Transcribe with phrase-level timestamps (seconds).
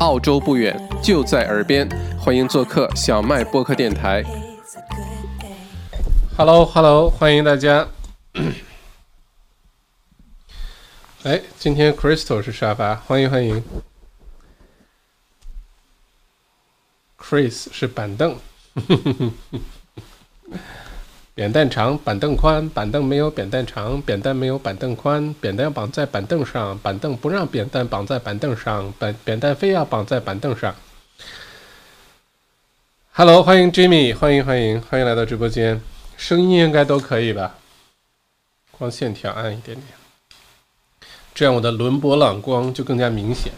[0.00, 1.88] 澳洲不远，就在耳边，
[2.20, 4.22] 欢迎做客小麦播客电台。
[6.36, 7.88] Hello，Hello，欢迎大家。
[11.24, 13.60] 哎，今天 Crystal 是沙发，欢迎欢迎。
[17.18, 18.38] Chris 是板凳。
[21.38, 30.74] 扁担长，板凳宽，板凳没有扁担长，扁担没有板凳宽，扁担绑在板凳上，板凳不让扁担绑在板凳上，板扁担非要绑在板凳上。
[33.12, 35.80] Hello，欢迎 Jimmy，欢迎欢迎欢迎来到直播间，
[36.16, 37.54] 声音应该都可以吧？
[38.72, 39.86] 光线调暗一点点，
[41.32, 43.52] 这样我的轮廓朗光就更加明显，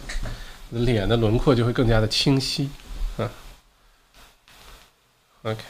[0.69, 2.69] 脸的轮廓就会更加的清晰。
[3.17, 3.31] 嗯
[5.45, 5.65] ，OK。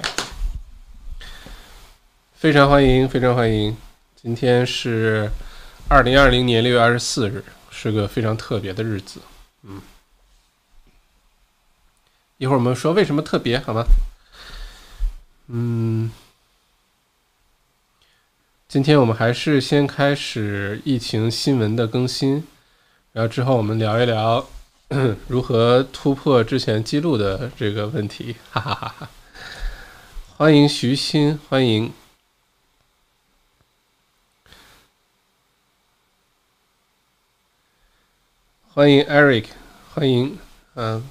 [2.40, 3.76] 非常欢迎，非常欢迎！
[4.16, 5.30] 今天是
[5.88, 9.20] 二零二零年六月二十四日，是个非常特别的日子。
[9.62, 9.82] 嗯，
[12.38, 13.84] 一会儿我们说为什么特别，好吗？
[15.48, 16.10] 嗯，
[18.66, 22.46] 今天我们还是先开始疫情新闻的更新，
[23.12, 24.48] 然后之后我们聊一聊
[25.28, 28.36] 如何突破之前记录的这个问题。
[28.50, 29.10] 哈哈哈哈！
[30.38, 31.92] 欢迎徐鑫，欢迎。
[38.72, 39.46] 欢迎 Eric，
[39.92, 40.38] 欢迎，
[40.76, 41.02] 嗯，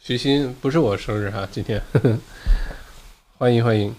[0.00, 2.18] 徐鑫，不是我生日哈，今天，呵 呵
[3.36, 3.92] 欢迎欢迎。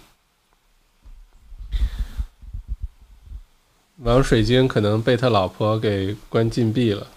[3.97, 7.07] 王水晶可能被他老婆给关禁闭了，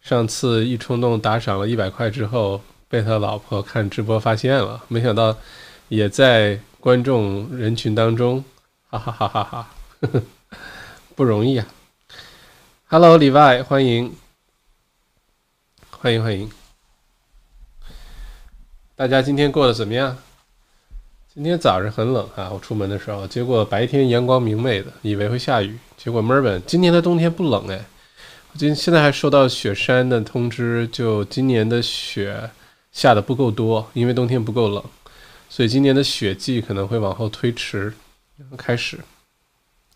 [0.00, 5.36] 上次一冲动打赏了一百块之后，被他老婆看直播发现了，没想到
[5.88, 8.42] 也在观众人群当中，
[8.88, 9.70] 哈哈哈哈哈，
[11.14, 11.66] 不容易啊。
[12.86, 14.16] Hello，李外，欢迎。
[16.00, 16.48] 欢迎欢迎，
[18.94, 20.16] 大家今天过得怎么样？
[21.34, 27.84] 今天早上很冷啊，我出门的时候，结果白天阳光明媚的，以为会下雨，结果墨尔本今年的冬天不冷哎，
[28.54, 32.48] 今现在还收到雪山的通知，就今年的雪
[32.92, 34.84] 下的不够多，因为冬天不够冷，
[35.48, 37.92] 所以今年的雪季可能会往后推迟
[38.56, 39.00] 开始，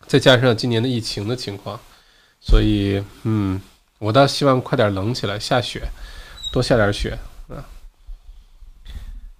[0.08, 1.78] 再加上今年的疫情的情况，
[2.40, 3.62] 所以嗯。
[4.02, 5.80] 我倒希望快点冷起来，下雪，
[6.50, 7.16] 多下点雪
[7.48, 7.62] 啊。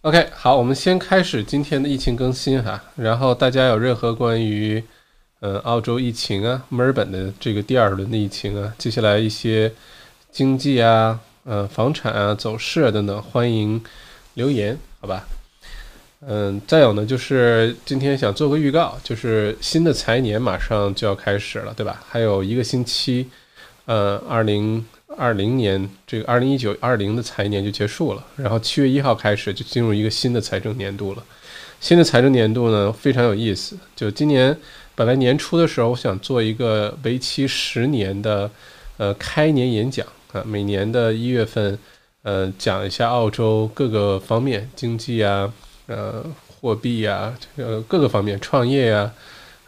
[0.03, 2.81] OK，好，我们先开始今天的疫情更新哈。
[2.95, 4.81] 然后大家有任何关于
[5.41, 9.73] 呃澳洲疫情啊、墨尔本的这个第二轮的疫情啊，接下来一些
[10.31, 13.83] 经济啊、呃房产啊走势啊等等，欢迎
[14.35, 15.27] 留言，好吧？
[16.21, 22.01] 嗯，再有呢，就是今天想做个预告，就是新的财年马上就要开始了，对吧？
[22.09, 23.29] 还有一个星期。
[23.85, 24.85] 呃，二零
[25.17, 31.25] 二零年这个二零一九二零的财年就结束了，然后七月一号开始就进入一个新的财政年度了。
[31.81, 34.57] 新的财政年度呢非常有意思，就今年
[34.95, 38.49] 本来年初的时候，我想做一个为期十年的
[38.99, 41.77] 呃开年演讲啊，每年的一月份
[42.23, 45.53] 呃讲一下澳洲各个方面经济啊，
[45.87, 49.13] 呃货币啊，呃各个方面创业呀，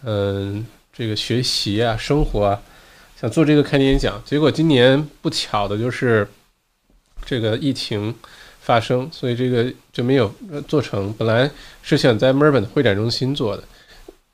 [0.04, 2.62] 嗯这个学习啊，生活啊。
[3.24, 6.28] 想做这个开年演讲，结果今年不巧的就是
[7.24, 8.14] 这个疫情
[8.60, 10.30] 发生，所以这个就没有
[10.68, 11.10] 做成。
[11.16, 11.50] 本来
[11.82, 13.64] 是想在墨尔本的会展中心做的，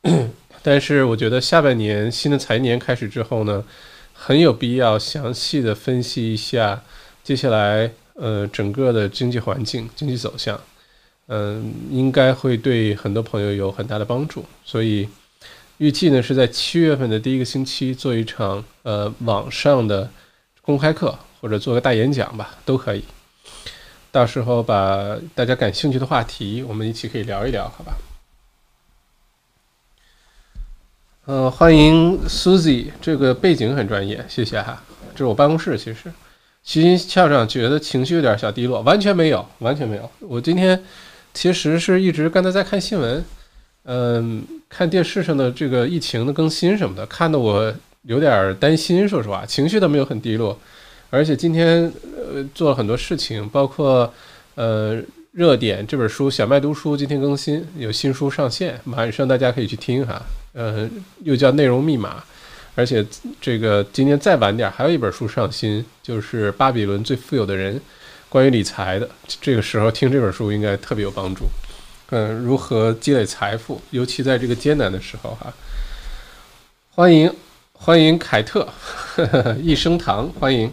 [0.61, 3.63] 但是我觉得下半年新的财年开始之后呢，
[4.13, 6.83] 很有必要详细的分析一下
[7.23, 10.61] 接下来呃整个的经济环境、经济走向，
[11.29, 15.09] 嗯，应该会对很多朋友有很大的帮助，所以。
[15.81, 20.11] 预计呢是在七月份的第一个星期做一场呃网上的
[20.61, 23.03] 公开课，或者做个大演讲吧，都可以。
[24.11, 27.95] 到时候把大家感兴趣的话题，我们一起可以聊一聊，好吧？
[31.25, 34.83] 嗯，欢迎 Susie，这个背景很专业，谢谢哈。
[35.13, 36.13] 这是我办公室，其实。
[36.63, 40.11] 徐新校长觉得情绪有点小低落，完全没有，完全没有。
[40.19, 40.85] 我今天
[41.33, 43.25] 其实是一直刚才在看新闻。
[43.85, 49.07] 嗯，看电视上的这个疫情的更新什么的，看得我有点担心。
[49.07, 50.57] 说实话，情绪都没有很低落，
[51.11, 54.11] 而且今天呃做了很多事情，包括
[54.55, 55.03] 呃
[55.33, 60.23] 热点这本书小麦读书今天更新有新书上线，晚上大家可以去听哈。
[60.53, 60.89] 呃，
[61.25, 62.23] 又叫内容密码，
[62.75, 63.05] 而且
[63.41, 67.81] 这个今天再晚点还有一本书上新，就是巴比伦最富有的人，
[68.29, 69.09] 关于理财的。
[69.41, 71.45] 这个时候听这本书应该特别有帮助。
[72.11, 75.53] 嗯，如何积累财富，尤其在这个艰难的时候哈。
[76.91, 77.33] 欢迎
[77.73, 78.69] 欢迎凯特，
[79.63, 80.73] 一生堂欢迎。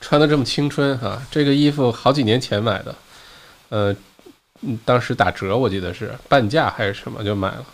[0.00, 1.22] 穿的这么青春哈。
[1.30, 2.94] 这个衣服好几年前买的，
[3.68, 3.94] 呃，
[4.84, 7.64] 当时打折，我记得是半价还是什么就买了，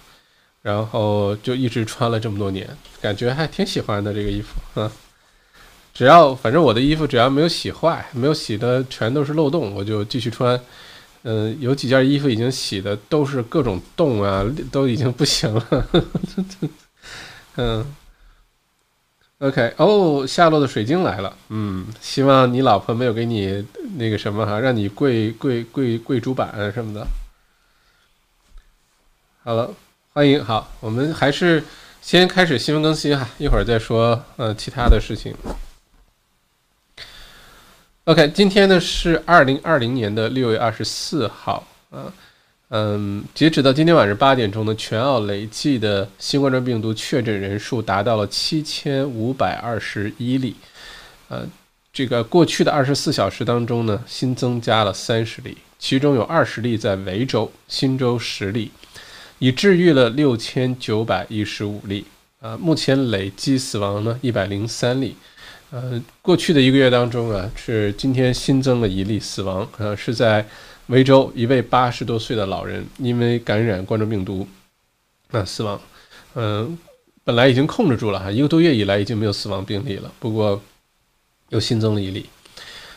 [0.61, 2.69] 然后就一直穿了这么多年，
[3.01, 4.93] 感觉还挺喜欢的这个衣服啊。
[5.95, 10.61] 只要反正我的衣服只要没有洗坏，没有洗的全都是漏洞，我就继续穿。
[11.29, 15.87] 嗯，有几件衣服已经洗的都是各种洞啊，都已经不行了。
[17.59, 17.85] 嗯
[19.41, 21.37] ，OK，哦，下落的水晶来了。
[21.49, 27.05] 嗯，希望你老婆没有给你那个什么哈，让你跪跪跪跪主板什么的。
[29.43, 29.75] 好了，
[30.13, 31.65] 欢迎，好，我们还是
[32.01, 35.35] 先开始新闻更新哈，一会儿再说呃其他的事情。
[38.07, 42.07] OK，今天呢是二零二零年的六月二十四号啊，
[42.69, 50.55] 嗯，截止到今天晚上八点钟呢，全澳累计的新冠状病毒确诊人数达到了七千五百二十一例，
[51.27, 51.45] 呃，
[51.93, 58.71] 这个过去的二十四小时当中呢，新增加了三十例，其中有二十例在维州，新州十例，
[59.41, 62.07] 已治愈了六千九百一十五例，
[62.41, 65.17] 啊，目前累计死亡呢一百零三例。
[65.77, 70.43] 呃，过去的一个月当中啊，是今天新增了一例死亡，呃，是在
[70.87, 74.49] 维州一位八十多岁的老人因为感染冠状病毒
[75.33, 75.79] 那死亡。
[76.35, 76.79] 嗯，
[77.25, 80.59] 本来已经控制住了哈，一个多月以来已经没有死亡病例了，不过
[81.51, 82.25] 又新增了一例。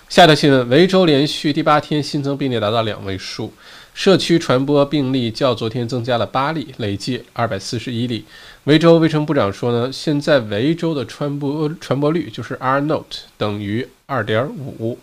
[0.08, 3.52] 下条新闻：维州连续第八天新增病例达到两位数。
[4.00, 8.24] 社区传播病例较昨天增加了八例，累计二百四十一例。
[8.64, 14.98] 维州卫生部长说呢，现在维州的传播传播率就是 R note 等于二点五，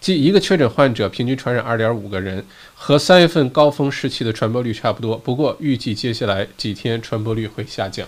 [0.00, 2.44] 即一个确诊患者平均传染二点五个人，
[2.74, 5.16] 和三月份高峰时期的传播率差不多。
[5.16, 8.04] 不过预计接下来几天传播率会下降。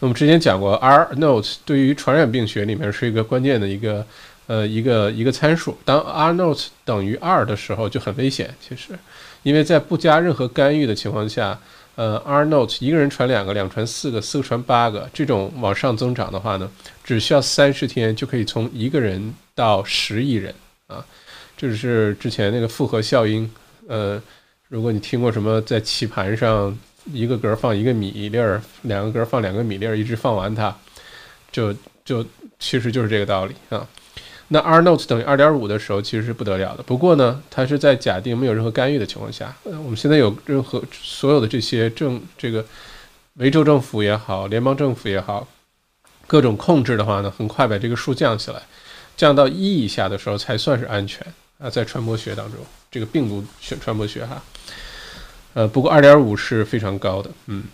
[0.00, 4.06] 那么之前讲过，R note 对于传染病学里面是一个关键的一个
[4.46, 5.76] 呃一个一个参数。
[5.84, 8.98] 当 R note 等于二的时候就很危险，其实。
[9.44, 11.56] 因为在不加任何干预的情况下，
[11.94, 16.68] 呃，R note 一个人传两个，两传四个，四个传八个，这种往上增长的话呢，
[17.04, 20.52] 只需要三十天就可以从一个人到十亿人
[20.88, 21.04] 啊，
[21.56, 23.48] 这是之前那个复合效应。
[23.86, 24.20] 呃，
[24.68, 26.76] 如果你听过什么在棋盘上
[27.12, 30.74] 一个格放一个米粒儿，两个格放两个米粒儿，一直放完它，
[31.52, 32.24] 就就
[32.58, 33.86] 其实就是这个道理啊。
[34.54, 36.82] 那 R note 等于二点五的时候，其实是不得了的。
[36.84, 39.52] 不过呢，它是在假定没有任何干预的情况下。
[39.64, 42.64] 呃，我们现在有任何所有的这些政，这个
[43.32, 45.48] 维州政府也好，联邦政府也好，
[46.28, 48.62] 各种控制的话呢，很快把这个数降下来，
[49.16, 51.26] 降到一以下的时候才算是安全
[51.58, 51.68] 啊。
[51.68, 52.60] 在传播学当中，
[52.92, 54.40] 这个病毒学传播学哈，
[55.54, 57.64] 呃，不过二点五是非常高的，嗯。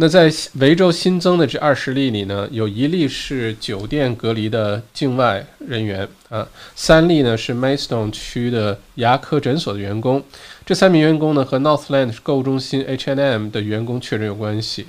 [0.00, 6.46] 那在维州新增的这二十例里呢，有一例是酒店隔离的境外人员啊，
[6.76, 10.22] 三例呢是 Maidstone 区的牙科诊所的员工。
[10.64, 14.86] 这三名员工呢和 Northland 购物中心 H&M 的员工确诊有关系，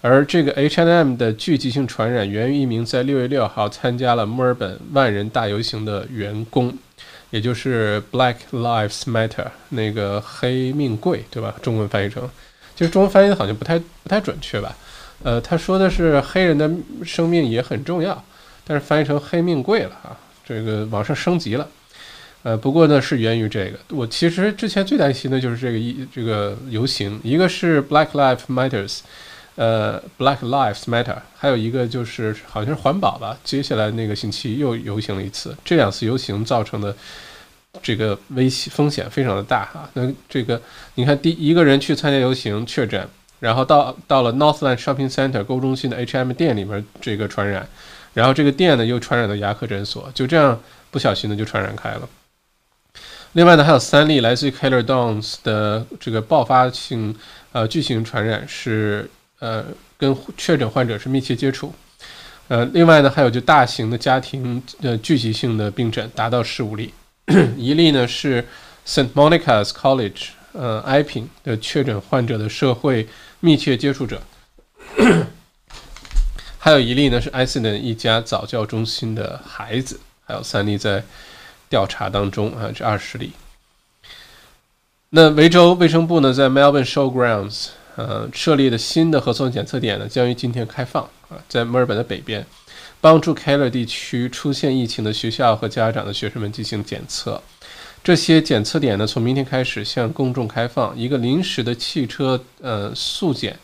[0.00, 6.72] 而这个 H&M 的聚集性传染源于一名在六月六号参加了墨尔本万人大游行的员工，
[7.30, 11.52] 也就是 Black Lives Matter 那个黑命贵，对吧？
[11.60, 12.30] 中文翻译成。
[12.82, 14.74] 其实中文翻译的好像不太不太准确吧？
[15.22, 16.68] 呃，他说的是黑人的
[17.04, 18.20] 生命也很重要，
[18.66, 21.68] 但是翻译成黑命贵了啊，这个往上升级了。
[22.42, 23.78] 呃，不过呢是源于这个。
[23.90, 28.98] 我其实之前最担心的就是这个一这个游行，一个是 Black Lives Matters，
[29.54, 33.38] 呃，Black Lives Matter，还有一个就是好像是环保吧。
[33.44, 36.96] 接下来那个星期又游行了一次，这两次游行造成的。
[37.80, 40.60] 这个危险风险非常的大哈，那这个
[40.94, 43.08] 你看，第一个人去参加游行确诊，
[43.40, 47.66] 然后到到了 Northland Shopping Center 购物中心的 H&M 店里面这个传染，
[48.12, 50.60] 然后这个店呢又传染到牙科诊所，就这样
[50.90, 52.08] 不小心的就传染开了。
[53.32, 57.16] 另外呢，还有三例来自于 Keller Downs 的这个爆发性
[57.52, 59.64] 呃巨型传染是呃
[59.96, 61.72] 跟确诊患者是密切接触，
[62.48, 66.92] 呃，另外呢还有就大型的家庭呃聚集性的病诊达到十五例。
[67.56, 68.46] 一例呢是
[68.86, 73.08] Saint Monica's College，呃，埃平的确诊患者的社会
[73.40, 74.20] 密切接触者，
[76.58, 81.02] 还有一例呢是埃森的一家早教中心的孩子，还有三例在
[81.68, 83.32] 调查当中啊，这二十例。
[85.10, 92.46] 那维州卫生部呢在 Melbourne Showgrounds，呃，设立的新的核酸检测点呢将于今天开放啊，在墨尔本的北边。
[93.02, 97.42] 帮助 Keller 地区出现疫情的学校和家长的学生们进行检测。
[98.04, 100.96] 这些检测点呢，从明天开始向公众开放。
[100.96, 103.58] 一个临时的汽车呃速检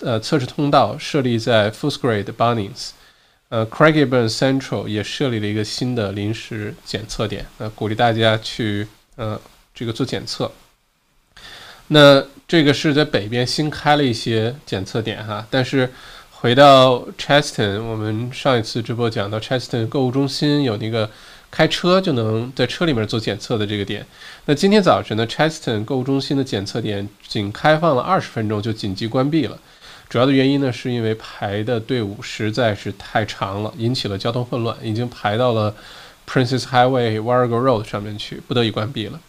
[0.00, 2.90] 呃测试通道设立在 f u s g r a d e Bunnings，
[3.50, 9.40] 呃，Craigieburn Central 也设立了一个新的临时检测点，呃，鼓励大家去呃
[9.72, 10.50] 这个做检测。
[11.88, 15.92] 那这个是在北边新开了一些检测点哈，但是
[16.42, 21.08] 回到 Cheston，我们上一次直播讲到 Cheston 购物中心有那个
[21.52, 24.04] 开车就能在车里面做检测的这个点。
[24.46, 29.56] 那今天早晨呢，Cheston 购物中心的检测点仅开放了二十分钟就紧急关闭了。
[30.08, 35.72] 主要的原因呢，是因为排的队伍实在是太长了，引起了交通混乱，已经排到了
[36.28, 39.20] Princess Highway Warrego Road 上面去，不得已关闭了。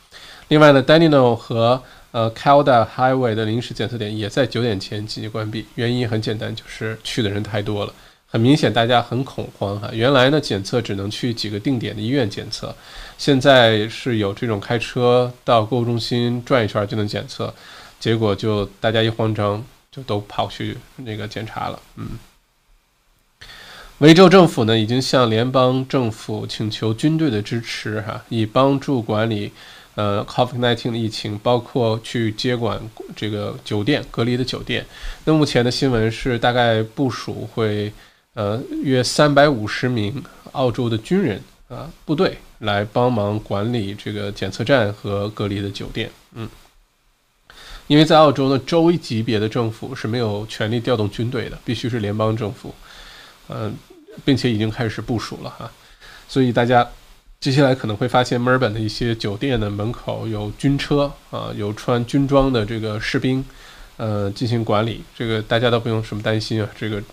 [0.48, 7.94] 另外呢，Danino 和呃 Calda Highway 的临时检测点也在九点前紧急关闭，原因很简单，就是去的人太多了。
[8.26, 9.90] 很明显，大家很恐慌哈。
[9.92, 12.74] 原来呢，检测只能去几个定点的医院检测，
[13.18, 17.54] 现在是有这种开车到购物中心转一圈就能检测，
[18.00, 19.62] 结果就大家一慌张。
[19.96, 22.18] 就都跑去那个检查了，嗯。
[24.00, 29.52] 维州政府呢已经向联邦政府请求军队的支持，哈，以帮助管理
[29.96, 32.82] 呃 COVID-19 的疫情，包括去接管
[33.16, 34.86] 这个酒店隔离的酒店。
[35.26, 37.92] 那目前的新闻是，大概部署会
[38.34, 40.24] 呃约三百五十名
[40.54, 46.50] 澳洲的军人啊部队来帮忙管理这个检测站和隔离的酒店，嗯。
[47.88, 52.74] 因为在澳洲呢，州一级别的政府是没有权利调动军队的，必须是联邦政府，
[53.50, 53.76] 嗯，
[54.24, 55.70] 并且已经开始部署了哈，
[56.30, 56.90] 所以大家
[57.44, 63.44] 接下来可能会发现墨尔本的一些酒店的门口有军车啊，有穿军装的这个士兵，
[63.98, 67.04] 呃，进行管理，这个大家都不用什么担心啊，这个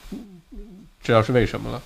[1.02, 1.82] 知道是为什么了。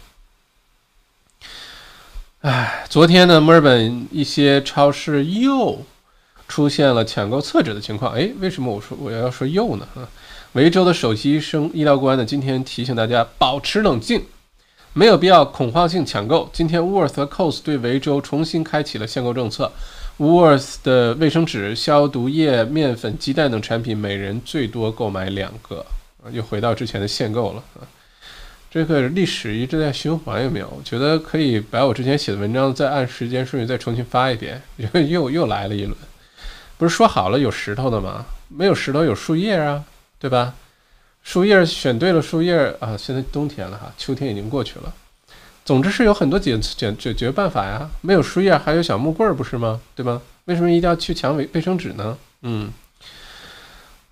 [2.43, 5.83] 哎，昨天呢，墨尔本一些超市又。
[6.47, 9.89] 出现了抢购厕纸的情况，哎，为什么我说我要说又呢？
[9.95, 10.07] 啊，
[10.53, 14.23] 维州的首席医生医疗官呢，今天提醒大家保持冷静，
[14.97, 16.49] 没有必要恐慌性抢购。
[16.53, 19.73] 今天 Worth 和 c o s 对维州重新开启了限购政策
[20.19, 25.85] ，Worth 的卫生纸、消毒液、面粉、鸡蛋等产品，每人最多购买两个，
[26.31, 27.63] 又回到之前的限购了。
[28.71, 30.73] 这个历史一直在循环，有没有？
[30.77, 34.63] 我觉得可以把我之前写的文章再按时间顺序再重新发一遍，
[35.09, 35.97] 又又来了一轮。
[36.79, 38.25] 不是说好了有石头的吗？
[38.47, 39.83] 没有石头有树叶啊，
[40.21, 40.55] 对吧？
[41.25, 44.95] 树叶选对了树叶啊，现在冬天了哈，秋天已经过去了。
[45.65, 47.91] 总之是有很多解解解决办法呀。
[48.03, 49.81] 没有树叶还有小木棍儿，不是吗？
[49.97, 50.21] 对吧？
[50.45, 52.17] 为什么一定要去抢卫卫生纸呢？
[52.43, 52.71] 嗯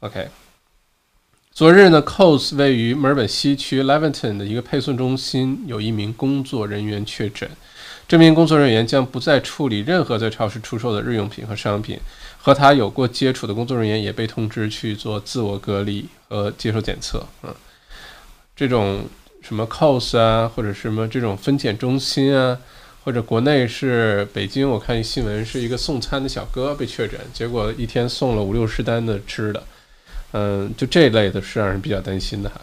[0.01, 0.29] ，OK。
[1.53, 7.47] 昨日呢，Coles 位于墨尔本西区 Leventon 的一个配送中心有一名工作人员确诊，
[8.09, 12.01] 这名工作人员将不再处理任何在超市出售的日用品和商品。
[12.45, 17.25] 和他有过接触的工作人员也被通知去做自我隔离和接受检测。
[17.45, 17.55] 嗯，
[18.57, 19.05] 这种
[19.41, 22.59] 什么 cos 啊，或者什么这种分拣中心啊，
[23.05, 29.63] 或者国内是北京，我看新闻是一个送餐的小哥被确诊，结果一天送了五六十单的吃的。
[30.33, 32.61] 嗯，就这类的是让人比较担心的哈。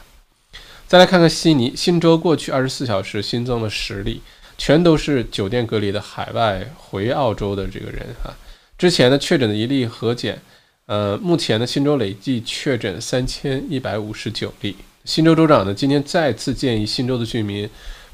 [0.87, 4.21] 再来看看悉尼，新州过去二十四小时新增了十例，
[4.57, 8.33] 全都是酒店隔离的海外回澳洲的这个人哈。
[8.79, 10.39] 之前呢确诊的一例核检，
[10.85, 14.73] 呃，目前呢新州累计确诊三千一百五十九例。
[15.03, 17.69] 新州州长呢今天再次建议新州的居民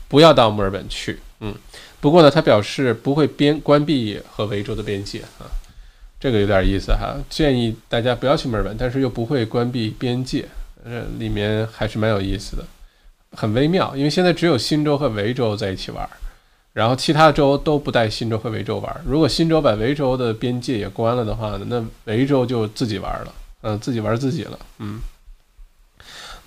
[0.07, 1.53] 不要到墨尔本去，嗯，
[2.01, 5.45] 不过呢他表示不会边关闭和维州的边界啊，
[6.19, 10.45] 这个有点意思哈，建议大家不要去墨尔本，但是又不会关闭边界，
[10.83, 12.65] 呃，里面还是蛮有意思的，
[13.33, 16.09] 很微妙，因为现在只有新州和维州在一起玩。
[16.75, 19.01] 然后其他州都不带新州和维州玩。
[19.05, 24.99] 如果新州把维州的边界也关了的话，那维州就自己玩了，嗯，自己玩自己了，嗯。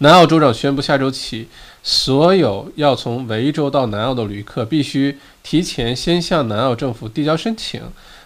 [0.00, 1.48] 南澳州长宣布，下周起，
[1.82, 7.80] 所有要从维州到南澳的旅客必须提前先向南澳政府递交申请。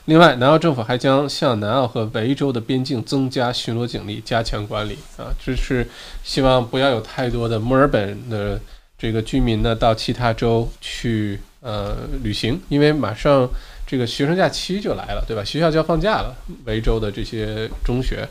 [0.07, 4.99] 另外，南澳政府还将向南澳和维州的边境增加巡逻警力，加强管理。
[5.17, 5.89] 啊，这是
[6.25, 8.61] 希望不要有太多的墨尔本的
[8.99, 11.39] 这个居民呢到其他州去。
[11.62, 13.49] 呃，旅行，因为马上
[13.87, 15.45] 这个学生假期就来了，对吧？
[15.45, 18.28] 学校就要放假了，维州的这些中学，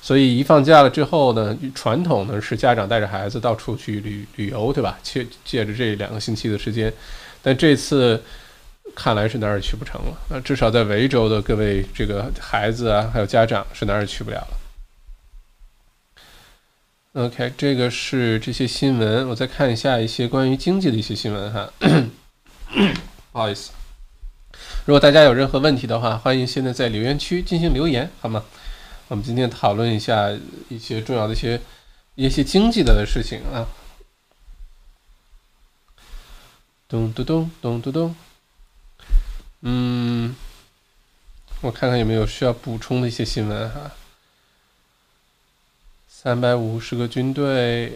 [0.00, 4.96] 所以一放假了之后呢，传统呢是家长带着孩子到处去旅旅游，对吧？
[5.02, 6.92] 借借着这两个星期的时间，
[7.42, 8.22] 但这次
[8.94, 10.16] 看来是哪儿也去不成了。
[10.30, 14.58] 那至少在维州的各位这个孩子啊，还有家长是哪儿也去不了了。
[17.24, 21.68] OK，这个是这些新闻，我再看一下一些关于经济的一些新闻哈。
[23.32, 23.70] 不好意思，
[24.84, 28.44] 如果大家有任何问题的话，欢迎现在在留言区进行留言，好吗？
[29.08, 30.30] 我们今天讨论一下
[30.68, 31.60] 一些重要的一些
[32.14, 33.66] 一些经济的事情啊。
[36.86, 38.16] 咚咚咚咚咚咚。
[39.62, 40.36] 嗯，
[41.62, 43.92] 我看看有没有需要补充的一些新闻哈。
[46.06, 47.92] 三百五十个军队，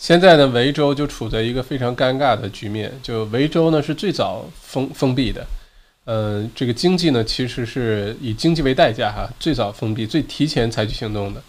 [0.00, 2.90] 现在呢，维州就处在一个非常尴尬的局面。
[3.02, 5.46] 就维州呢是最早封封闭的，
[6.06, 11.42] 嗯，这个经济呢其实是以经济为代价哈，最早封闭、最提前采取行动的。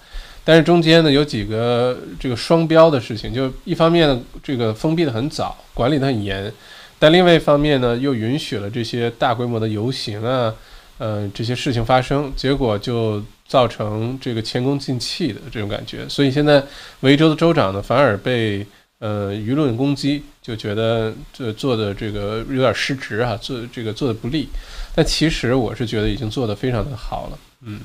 [0.44, 6.52] 但是中间呢有几个这个双标的事情，就一方面呢这个封闭的很早，管理的很严。
[7.00, 10.54] 但另外一方面呢，又允许了这些大规模的游行啊，
[11.02, 16.08] 呃，这些事情发生，结果就造成这个前功尽弃的这种感觉。
[16.08, 16.64] 所以现在
[17.00, 18.64] 维州的州长呢，反而被
[19.00, 24.48] 呃舆论攻击，就觉得这做的这个有点失职啊，做这个做的不利。
[24.94, 27.82] 但其实我是觉得已经做得非常的好了，嗯，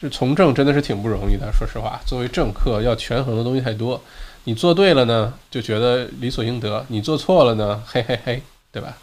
[0.00, 1.52] 这从政真的是挺不容易的。
[1.52, 4.00] 说实话，作为政客，要权衡的东西太多。
[4.44, 8.96] 你做对了呢，就觉得理所应得；你做错了呢，嘿嘿嘿，对吧？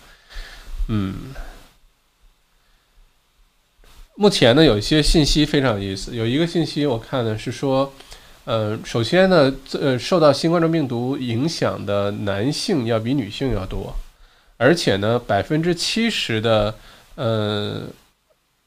[0.87, 1.33] 嗯，
[4.21, 6.15] 目前呢有一些信息非常有意思。
[6.15, 7.91] 有一个信息我看呢是说，
[8.45, 13.91] 呃，首先呢，呃，受到新冠状病毒影响的男性要比女性要多，
[14.57, 16.75] 而且呢，百分之七十的，
[17.15, 17.81] 呃，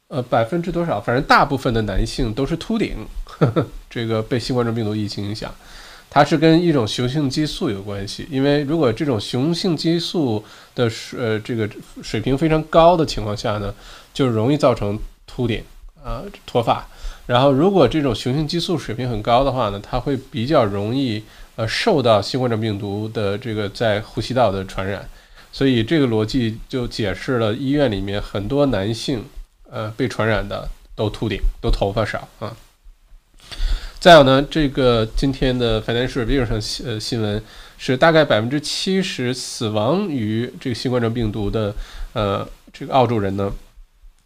[0.09, 1.01] 呃，百分之多少？
[1.01, 5.55] 反正大部分的男性都是秃顶，呵 呵这个被新冠状病毒疫情影响。
[6.11, 10.45] 它是跟一种雄性激素有关系，因为如果这种雄性激素
[10.75, 11.71] 的呃这个
[12.03, 13.73] 水平非常高的情况下呢，
[14.13, 15.63] 就容易造成秃顶
[16.03, 16.87] 啊脱发。
[17.27, 21.23] 然后如果这种雄性激素水平很高的话呢，它会比较容易
[21.57, 25.09] 呃受到新冠状病毒的这个在呼吸道的传染。
[25.51, 29.25] 所以这个逻辑就解释了医院里面很多男性
[29.71, 32.57] 呃被传染的都秃顶，都头发少啊。
[34.01, 37.43] 再有呢，这个今天的 Financial Review 上呃新闻
[37.79, 41.75] 是大概百分之七十死亡于这个新冠状病毒的
[42.13, 43.53] 呃这个澳洲人呢，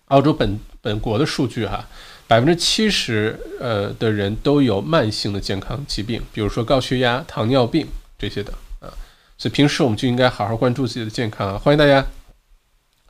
[0.06, 1.86] 澳洲本本国的数据哈，
[2.26, 7.86] 百分之七十呃的人都有慢性的健康疾病，比如说高血压、糖尿病
[8.18, 8.88] 这些的啊，
[9.36, 12.04] 所以平时我们就应该好好关注自己的健康啊，欢迎大家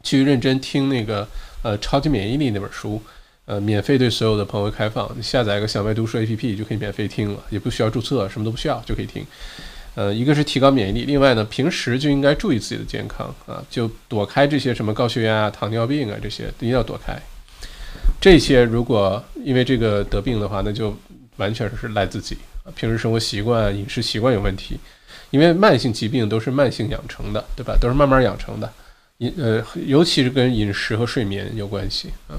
[0.03, 1.29] 去认真听那个
[1.63, 3.03] 呃超级免疫力那本书。
[3.51, 9.25] 呃，免费对所有的朋友开放，你下载一个小麦读书 APP 就可以免费听了，也不需要注册，什么都不需要就可以听。
[9.95, 17.19] 呃，一个是提高免疫力，另外呢，平时就应该注意自己的健康啊，就躲开这些什么高血压、糖尿病啊这些，一定要躲开。
[18.21, 20.97] 这些如果因为这个得病的话，那就
[21.37, 24.79] 完全是赖自己啊，平时生活习惯、饮食习惯有问题，
[25.31, 27.77] 因为慢性疾病都是慢性养成的，对吧？
[27.81, 28.73] 都是慢慢养成的，
[29.19, 32.35] 饮呃，尤其是跟饮食和睡眠有关系啊。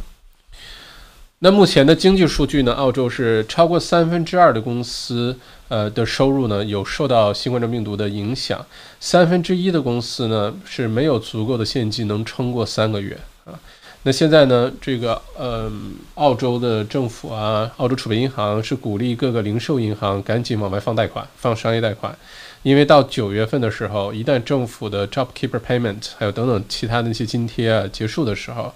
[1.41, 2.73] 那目前的经济数据呢？
[2.73, 8.65] 澳洲是超过三分之二的公司，呃的收入呢有受到新冠状病毒的影响，
[8.99, 13.57] 三分之一的公司呢是没有足够的现金能撑过三个月啊。
[14.03, 15.71] 那现在呢，这个呃，
[16.15, 22.17] 澳洲的政府啊，澳洲储备银行是鼓励各个零售银行赶紧往外放贷款，放商业贷款，
[22.63, 28.73] 因为到九月份的时候，一旦政府的 JobKeeper Payment 还有等等其他的那些津贴啊结束的时候，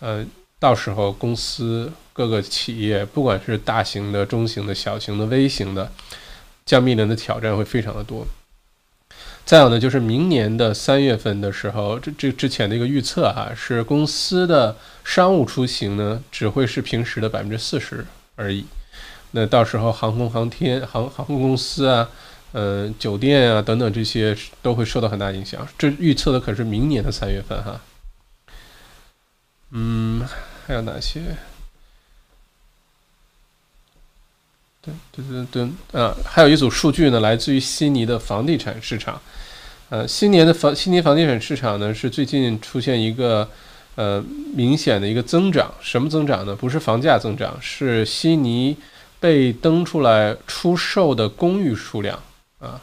[0.00, 0.24] 呃。
[0.58, 5.92] 到时候公司各个企业，不管是大型的、中型的、小型的、微型的，
[6.64, 8.26] 将面临的挑战会非常的多。
[9.46, 18.04] 再有呢，就是明年的三月份的时候，这这之前的一个预测哈，是公司的商务出行呢只会是平时的百分之四十
[18.34, 18.66] 而已。
[19.30, 22.10] 那到时候航空航天航航空公司啊，
[22.50, 25.64] 呃，酒店啊等等这些都会受到很大影响。
[25.78, 27.80] 这预测的可是明年的三月份哈。
[29.70, 30.26] 嗯，
[30.66, 31.20] 还有哪些？
[35.12, 39.20] 对对对对，啊，还有一组数据呢，来自于悉尼的房地产市场。
[39.88, 43.48] 呃，新年的房悉尼房地产市场呢，是最近出现一个
[43.94, 44.22] 呃
[44.54, 45.72] 明显的一个增长。
[45.80, 46.54] 什么增长呢？
[46.56, 48.76] 不是房价增长，是悉尼
[49.20, 52.20] 被登出来出售的公寓数量
[52.58, 52.80] 啊，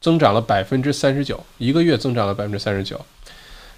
[0.00, 3.00] 增长了百分之三十九，一个月增长了百分之三十九。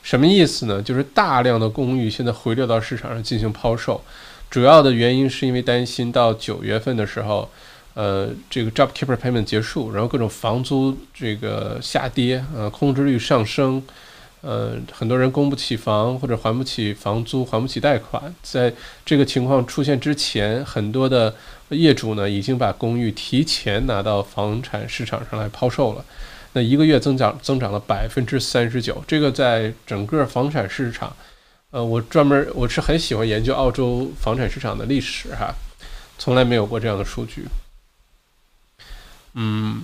[0.03, 0.83] 什么意思呢？
[0.83, 4.01] 就是大量的公寓现在回流到市场上进行抛售，
[4.49, 7.49] 主要的原因是因为担心到九月份的时候，
[7.95, 13.83] 呃，这个 JobKeeper Payment 结束，然后各种房租这个下跌，呃，空置率上升，
[14.43, 18.73] 呃，很多人供不起房或者还不起房租，还不起贷款，在
[19.05, 21.35] 这个情况出现之前，很多的
[21.71, 26.05] 业主呢已经把公寓提前拿到房产市场上来抛售了。
[26.53, 31.15] 那一个月增长增长了百分之三十九，这个在整个房产市场，
[31.77, 35.55] 呃，我专门我是很喜欢研究澳洲房产市场的历史哈，
[36.17, 37.45] 从来没有过这样的数据。
[39.35, 39.83] 嗯，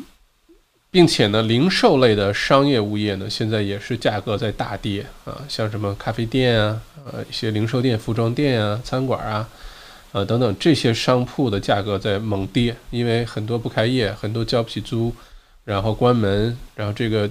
[0.91, 6.81] 并且呢，零售类的商业物业呢，现在也是价格在大跌啊，像什么咖啡店啊，
[7.13, 9.47] 呃，一些零售店、服装店啊、餐馆啊，
[10.13, 15.15] 呃等等这些商铺的价格在猛跌，因为很多不开业，很多交不起租，
[15.67, 17.29] 然后关门，然后这个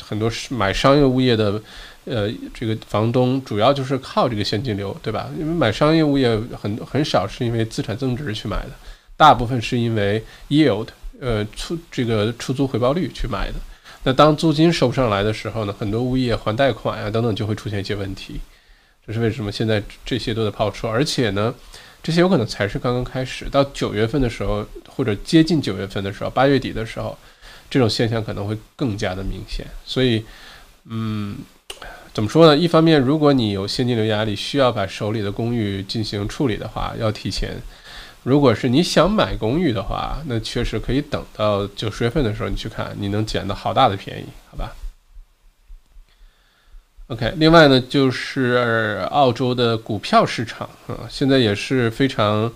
[0.00, 1.60] 很多买商业物业的，
[2.06, 5.30] 呃，这个房东主要就是靠这个现金流，对吧？
[5.38, 8.70] 因为买商业物业很很少是因为资产增值去买的，
[9.16, 10.88] 大部分是因为 yield。
[11.18, 13.54] 呃，出这个出租回报率去买的，
[14.02, 18.38] 那当租金收不上来的时候呢，很多物业还贷款啊等等就会出现一些问题，
[19.06, 21.54] 这是为什么现在这些都在抛出，而且呢，
[22.02, 27.16] 这些有可能才是刚刚开始，到九月份的时候或者接近九月份的时候，八月底的时候，
[27.70, 29.66] 这种现象可能会更加的明显。
[29.86, 30.22] 所以，
[30.84, 31.34] 嗯，
[32.16, 32.56] 怎么说呢？
[32.56, 37.60] 一方面，如果你有现金流压力，需要把手里的公寓进行处理的话，要提前。
[38.22, 44.74] 如果是你想买公寓的话，那确实可以等到九十月份的时候你去看，你能捡到好大的便宜，好吧
[47.08, 52.50] ？OK，另外呢，就是澳洲的股票市场啊，现在也是非常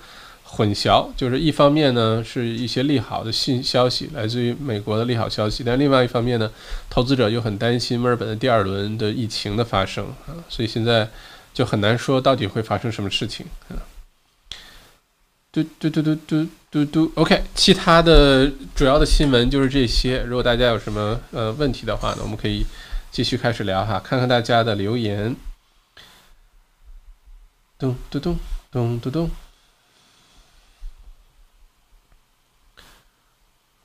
[0.52, 6.50] 混淆，就是一方面呢是一些利好的信消息，来自于美国的利好消息，但另外一方面呢，
[6.90, 11.08] 投资者又很担心墨尔本的第二轮的疫情的发生啊，所以现在
[11.54, 13.78] 就很难说到底会发生什么事情啊。
[15.52, 20.22] 嘟嘟嘟嘟嘟嘟嘟，OK，其他的主要的新闻就是这些。
[20.22, 22.66] 如果大家有什么呃问题的话呢，我们可以
[23.10, 25.34] 继续开始聊哈，看看大家的留言。
[27.78, 28.38] 咚咚咚
[28.70, 29.30] 咚咚咚。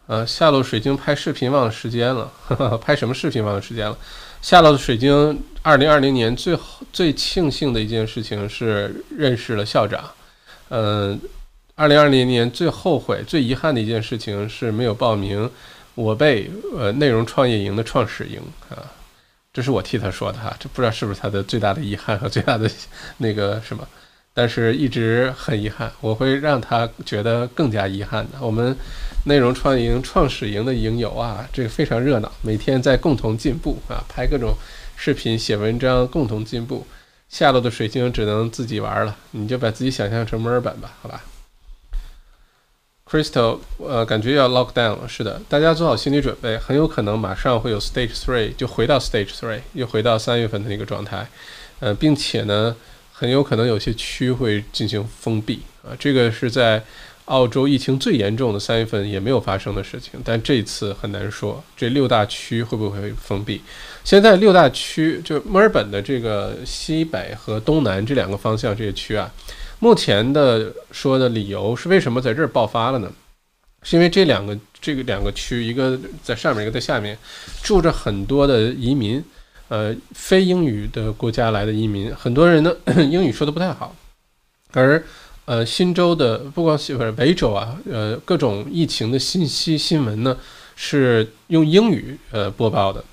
[0.07, 2.31] 呃，下楼水晶拍视频忘了时间了，
[2.81, 3.97] 拍什么视频忘了时间了？
[4.41, 6.57] 下楼的水晶，二零二零年最
[6.93, 10.03] 最庆幸的一件事情是认识了校长，
[10.69, 11.19] 嗯。
[11.77, 15.51] 二零二零年最后悔、最遗憾的一件事情是没有报名
[15.93, 18.39] 我被呃内容创业营的创始营
[18.69, 18.79] 啊，
[19.51, 22.71] 这是我替他说的哈，这不知道是不是他的最大的遗憾和最大的
[23.17, 23.85] 那个什么，
[24.35, 28.37] 但是一直很遗憾，我会让他觉得更加遗憾的。
[28.41, 28.75] 我们
[29.23, 34.53] 内容创营创始营的营友啊，这个非常热闹，每天在共同进步啊，拍各种
[34.97, 36.85] 视频、写文章，共同进步。
[37.29, 41.23] 下落的水晶只能自己玩了，你就把自己想象成墨尔本吧，好吧。
[43.09, 45.07] Crystal，呃，感觉要 lock down 了。
[45.07, 51.27] 是的，大家做好心理准备，很有可能马上会有 Stage Three，就回到 Stage Three，又回到三月份的那个状态。
[51.79, 52.75] 呃，并且呢，
[53.17, 55.95] 很有可能有些区会进行封闭啊。
[55.97, 56.83] 这个是在
[57.25, 63.61] 澳洲疫情最严重的三月份也没有发生的事情，但这次很难说，这六大区会不会封闭？
[64.03, 69.31] 现在六大区就墨尔本的这个西北和东南这两个方向这些区啊。
[69.79, 73.11] 目前的说的理由是为什么在这儿爆发了呢？
[73.81, 77.17] 是因为这两个这个两个区，一个在上面，一个在下面，
[77.63, 79.23] 住着很多的移民，
[79.67, 82.75] 呃，非英语的国家来的移民，很多人呢
[83.09, 83.95] 英语说的不太好，
[84.73, 85.03] 而
[85.45, 90.37] 呃新州的不光是不是维州啊，呃各种疫情的信息新闻呢
[90.75, 93.03] 是用英语呃播报的。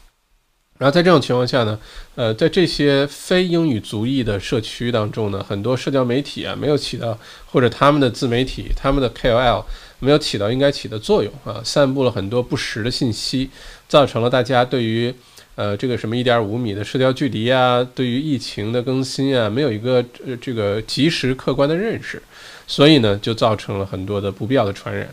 [0.79, 1.79] 然后在这种情况下呢，
[2.17, 9.65] 呃，在这些非英语族裔的社区当中呢，很多社交媒体啊没有起到，或者他们的自媒体、他们的 KOL
[10.01, 13.49] 没有起到应该起的作用啊，散布了很多不实的信息，
[13.87, 15.15] 造成了大家对于
[15.55, 22.23] 呃这个什么一点五米的社交距离啊，对于疫情的更新啊，没有一个呃这个及时客观的认识，
[22.67, 25.09] 所以呢，就造成了很多的不必要的传染。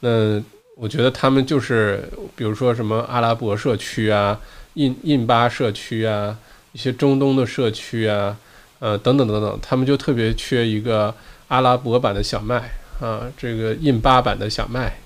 [0.00, 0.42] 那
[0.76, 4.40] 我觉得他们就是，比如说什么阿拉伯社区啊。
[4.74, 6.34] 印印巴社区啊，
[6.72, 8.34] 一些中东的社区啊，
[8.78, 11.14] 呃，等等等等，他们就特别缺一个
[11.48, 14.98] 阿拉伯版的小麦啊，这个印巴版的小麦，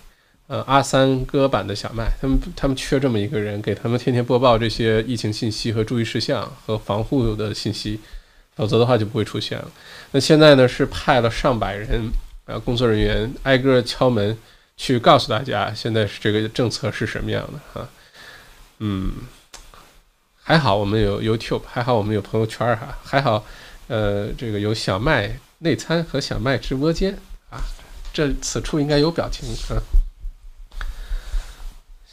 [0.48, 8.00] 呃，阿三哥版的小麦，他们他们缺这么一个人，给他们天天播报这些疫情信息和注意事项和防护的信息，
[8.54, 9.70] 否则的话就不会出现了。
[10.12, 12.11] 那现在呢，是派了上百人
[12.44, 14.38] 啊，工作人员挨个敲门，
[14.76, 17.88] 去告诉大家现在是这个政策是什么样的啊，
[18.78, 19.12] 嗯。
[20.48, 23.44] 还好我们有 YouTube，还好我们有朋友圈哈，还好，
[23.88, 27.18] 呃，这个有小麦内参和小麦直播间
[27.50, 27.59] 啊，
[28.12, 29.82] 这此处应该有表情啊。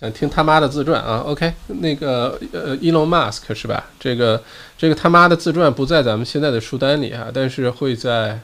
[0.04, 3.90] 想听他妈的自传啊？OK，那个呃，Elon Musk 是吧？
[3.98, 4.44] 这个
[4.78, 8.38] 这个他妈的自传不在咱们现在的书单里啊，但是会在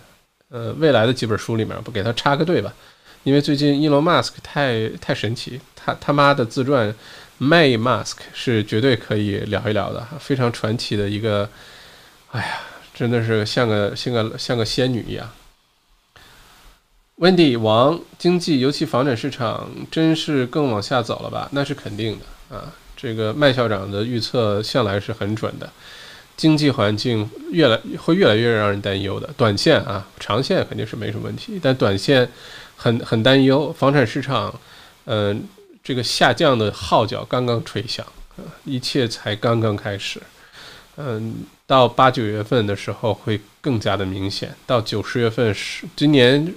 [0.50, 2.74] 呃未来的几本书里面，不给他插个队吧？
[3.24, 6.96] 因为最近 Elon Musk 太太神奇，他他妈的自传。
[7.42, 11.50] May Mask 是绝对可以聊一聊的，非常传奇的一个，
[12.32, 12.60] 哎呀，
[12.94, 15.30] 真的是像个像个像个仙女一样。
[17.20, 21.50] Wendy 王经济，尤其房产市场，真是更往下走了吧？
[21.52, 22.74] 那是肯定的啊。
[22.96, 25.70] 这个麦校长的预测向来是很准的，
[26.38, 29.30] 经济环境越来会越来越让人担忧的。
[29.36, 32.30] 短线啊，长线肯定是没什么问题，但短线
[32.78, 33.72] 很很担忧。
[33.74, 34.58] 房产市场，
[35.04, 35.44] 嗯，
[35.84, 38.06] 这个下降的号角刚刚吹响，
[38.64, 40.22] 一切才刚刚开始。
[40.96, 41.36] 嗯，
[41.68, 46.56] 到八九月份的时候会更加的明显，到九十月份是今年。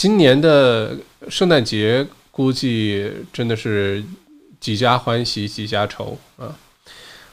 [0.00, 0.96] 今年的
[1.28, 4.02] 圣诞节估计真的是
[4.58, 6.56] 几家欢喜几家愁啊！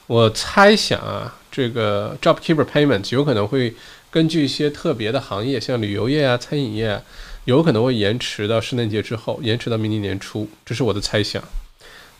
[0.06, 3.74] 我猜想啊，这个 JobKeeper payments 有可能会
[4.10, 7.02] 根据一些特别的行业，像旅游业啊、餐饮业，
[7.46, 11.42] 有可能会延迟到圣诞节之后，延迟到明年年初，这是我的猜想。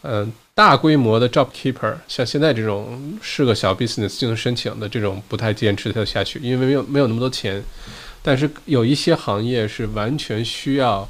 [0.00, 7.62] 嗯，大规模的 JobKeeper，像现在这种是个小 business 就能申请的这种，不太坚持得下去，因为没有没有那么多钱。
[8.22, 11.08] 但是有一些行业是完全需要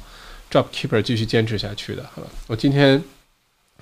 [0.51, 2.27] job keeper 继续坚持下去的，好吧？
[2.47, 3.03] 我今天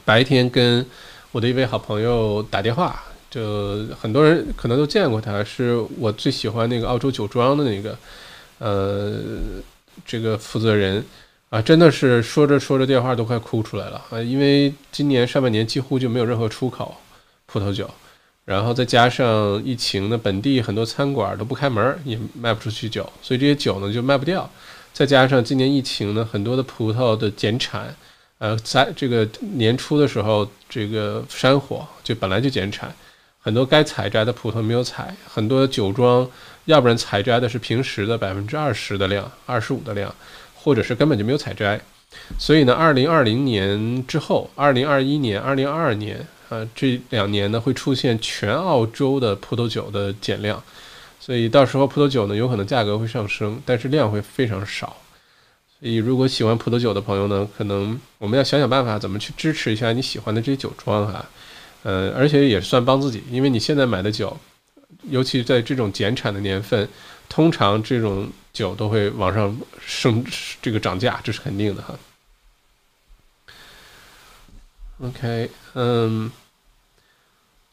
[0.03, 0.85] 白天跟
[1.31, 7.97] 我的一位好朋友打电话，就很多人可能都见过他，是我最喜欢那个澳洲酒庄的那个，
[8.59, 9.19] 呃，
[10.05, 11.03] 这个负责人
[11.49, 16.95] 啊，真的是说着说着电话都快哭出来了啊，因为今年上半年几乎就没有任何出口
[17.45, 17.89] 葡萄酒。
[18.47, 24.49] 然后再加上疫情呢，本地很多餐馆都不开门，也卖不出去酒，所以这些酒呢就卖不掉。
[24.93, 27.93] 再加上今年疫情呢，很多的葡萄的减产，
[28.37, 32.89] 呃，在这个年初的时候，这个山火就本来就减产，
[33.37, 36.25] 很多该采摘的葡萄没有采，很多酒庄
[36.63, 40.15] 要不然采摘的是平时的百分之二十的量、二十五的量，
[40.55, 41.77] 或者是根本就没有采摘。
[42.39, 46.25] 所以呢，二零二零年之后，二零二一年、二零二二年。
[46.49, 50.63] 啊，这两年呢会出现全澳洲的葡萄酒的减量，
[51.19, 54.95] 所以到时候葡萄酒呢有可能价格会上升，但是量会非常少。
[55.79, 61.23] 所以如果喜欢葡萄酒的朋友呢，可能我们要想想办法怎么去支持一下你喜欢的这些酒庄哈。
[61.83, 64.35] 呃，而且也算帮自己，因为你现在买的酒，
[65.09, 66.87] 尤其在这种减产的年份，
[67.29, 69.55] 通常这种酒都会往上
[69.85, 70.25] 升，
[70.61, 71.93] 这个涨价，这是肯定的哈。
[74.99, 76.31] OK，嗯，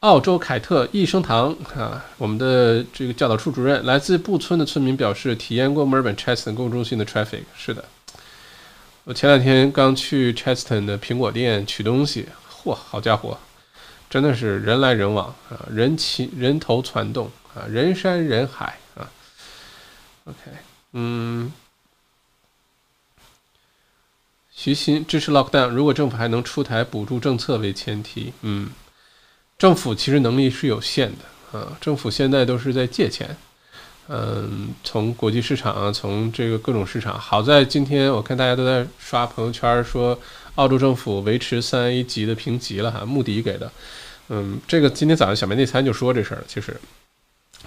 [0.01, 7.41] 澳洲凯特益生堂啊，我们的这个教导处主任，来自布村的村民表示，体验过墨尔本 Cheston 购物中心的 traffic。
[7.55, 7.83] 是的，
[9.05, 12.29] 我前两天刚去 Cheston 的苹果店取东西，
[12.63, 13.35] 嚯，好家伙，
[14.07, 19.09] 真的是人来人往啊，人齐人头攒动啊，人山人海啊。
[20.25, 20.37] OK，
[20.93, 21.51] 嗯。
[24.55, 28.69] 徐新支持 lockdown，如果政府还能出台补助政策为前提，嗯，
[29.57, 33.35] 政府其实能力是有限的啊，政府现在都是在借钱，
[34.07, 40.17] 嗯，从国际市场啊，从这个各种市场，好在今天我看大家都在刷朋友圈说，
[40.55, 43.69] 澳洲政府维持三 A 级的评级了哈，穆迪给的，
[44.29, 46.79] 嗯，这个今天早上小麦内参就说这事儿，其实。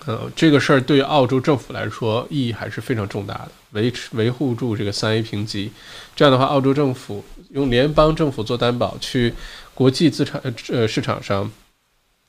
[0.06, 5.70] 呃，这个事儿对澳洲政府来说意义还是非常重大的，维持维护住这个三 A 评级，
[6.16, 9.34] 这样的话，澳洲政府用联邦政府做担保去
[9.74, 11.50] 国际资产呃市场上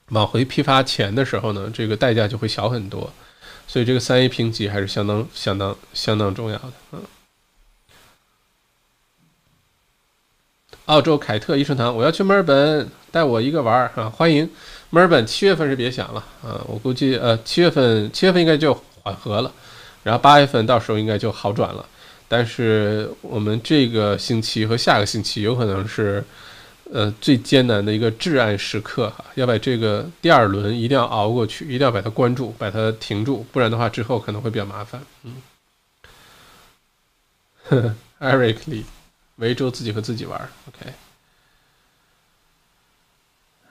[0.10, 3.14] 往回批发钱的时候呢，这个代价就会小很多，
[3.68, 6.74] 所以这个三 A 评级还是相当相当相当重要的。
[6.92, 7.02] 嗯，
[10.86, 14.50] 澳洲凯特医生堂，我要去墨尔本，带我一个玩儿啊，欢迎。
[14.92, 18.74] 墨尔本七月份是别想了啊，我估计呃七月份七月份应该就
[19.04, 19.52] 缓和了，
[20.04, 21.86] 然后八月份到时候应该就好转了。
[22.28, 26.24] 但是我们这个星期和下个星期有可能是
[26.92, 35.02] 呃最艰难的一个至暗时刻哈，要把这个第二轮一定要熬过去，一定要把它关住，把它停住，不然的话之后可能会比较麻烦。
[35.24, 35.36] 嗯，
[38.20, 38.84] Eric Lee，
[39.36, 40.92] 维州自己和自己玩，OK。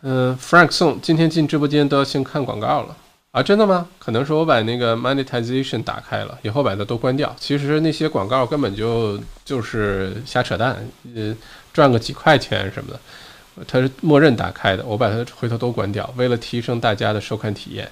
[0.02, 2.96] 嗯，Frank 宋今天进直播间都要先看广告了
[3.32, 3.42] 啊？
[3.42, 3.88] 真的吗？
[3.98, 7.34] 可能是我把那个 monetization 打开了，以后把它都关掉。
[7.36, 10.76] 其实那些广告根本就就是瞎扯淡，
[11.16, 11.34] 呃，
[11.72, 14.84] 赚个几块钱什么的，它是默认打开的。
[14.86, 17.90] 我把它回头都关掉，为了提升大家的收看体验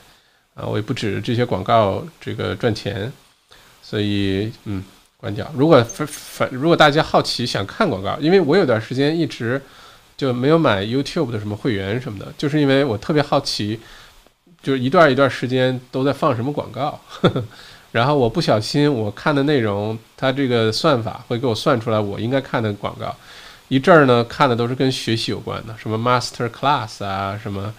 [0.55, 3.13] 啊，我也不指这些广告这个赚钱，
[3.83, 4.85] 所以嗯，
[5.17, 5.51] 关掉。
[5.57, 9.61] 如果反反如果大家好奇想看广告，因为我有段时间一直。
[10.17, 13.79] 就没有买 YouTube 的什么会员什么的，就是因为我特别好奇，
[14.63, 16.99] 就是一段一段时间都在放什么广告，
[17.93, 23.15] 然后我不小心我看的内容，它这个算法会给我算出来我应该看的广告，
[23.69, 27.73] 一阵儿呢看的都是跟学习有关的，什么 Master Class 啊，什么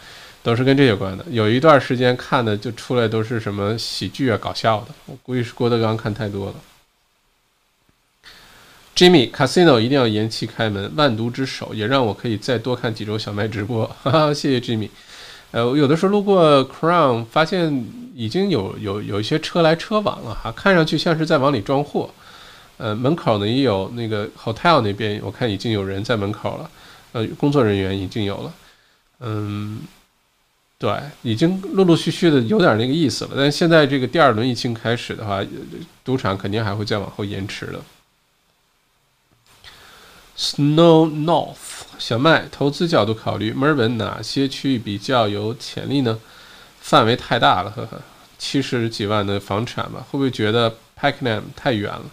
[0.43, 6.55] 都是跟这有关的，有一段时间看的就出来都是什么喜剧啊、搞笑的，我估计是郭德纲看太多了。
[8.97, 14.89] Jimmy Casino 一定要延期开门，万毒之首也让我可以再多看几周小麦直播， 哈哈，谢谢 Jimmy。
[15.51, 22.09] 呃，有的时候路过 Crown，发现已经有有有一些车来车往了哈，看上去像是在往里装货。
[22.77, 26.67] 呃，门口呢也有那个 hotel 那边，我看已经有人在门口了，
[27.11, 28.53] 呃，工作人员已经有了。
[29.19, 29.79] 嗯，
[30.79, 33.31] 对，已经陆陆续续的有点那个意思了。
[33.35, 35.45] 但现在这个第二轮疫情开始的话，
[36.03, 37.79] 赌场肯定还会再往后延迟的。
[40.37, 41.55] Snow North
[41.97, 46.19] 小麦投资角度考虑，墨尔本哪些区域比较有潜力呢？
[46.79, 47.99] 范围太大了，呵呵，
[48.37, 52.05] 七十几万的房产吧，会不会觉得 Pakenham 太远了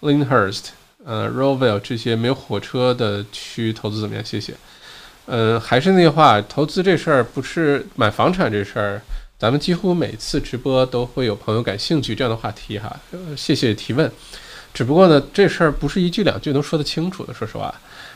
[0.00, 0.66] ？Linhurst，
[1.04, 4.24] 呃 r o v e l l e 这些没有火车的区域投资怎么样？
[4.24, 4.54] 谢谢。
[5.26, 9.02] 嗯，还是那句话，投资这事儿不是买房产这事儿，
[9.36, 12.98] 咱们几乎每次直播都会有朋友感兴趣这样的话题哈。
[13.36, 14.10] 谢谢提问。
[14.72, 17.34] 只不过呢，这事儿不是一句两句能说得清楚的。
[17.34, 17.74] 说实话，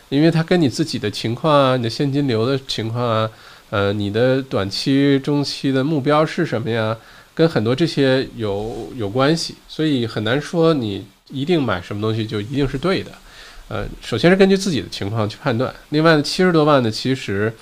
[0.09, 3.31] 因为它跟你自己的情况啊、你的现金流的情况啊、
[3.71, 6.97] 呃，你的短期、中期的目标是什么呀，
[7.35, 13.11] 跟很多这些有有关系，所以很难说你一定买什么东西就一定是对的。
[13.69, 15.75] 呃，首先是根据自己的情况去判断。
[15.89, 17.53] 另外呢，七十多万的其实，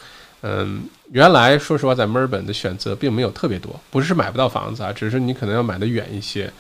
[0.42, 6.52] 嗯，原来说实话，在墨尔本的选择并没有特别多，不是买不到房子啊，只是你可能要买的远一些。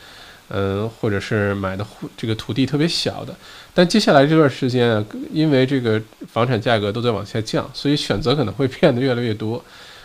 [0.54, 1.86] 嗯，或者是买的
[2.16, 3.34] 这个土地特别小的，
[3.72, 9.64] 但接下来这段时间啊，因为这个房产价格都在往下降，所以选择可能会变得越来越多。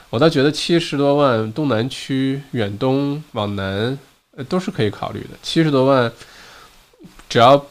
[0.09, 3.97] 我倒觉得七十多万东南区远东往南，
[4.37, 5.31] 呃，都是可以考虑的。
[5.41, 6.11] 七十多万，
[7.27, 7.65] 只要。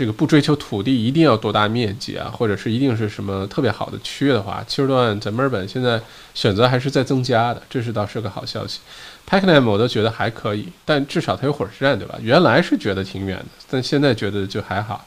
[0.00, 6.00] 这个不追求土地一定要多大面积啊，或者是一定是什么特别好的区域的话，七十多万在墨尔本现在
[6.32, 8.80] 选择还是在增加的，这是倒是个好消息。
[9.28, 12.18] Pakenham 我都觉得还可以，但至少它有火车站，对吧？
[12.22, 15.04] 原来是觉得挺远的，但现在觉得就还好。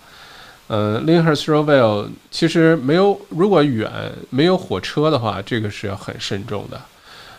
[0.68, 2.10] 嗯 l i n h u r s t r o v e l l
[2.30, 3.92] 其实没有，如果远
[4.30, 6.80] 没有火车的话，这个是要很慎重的，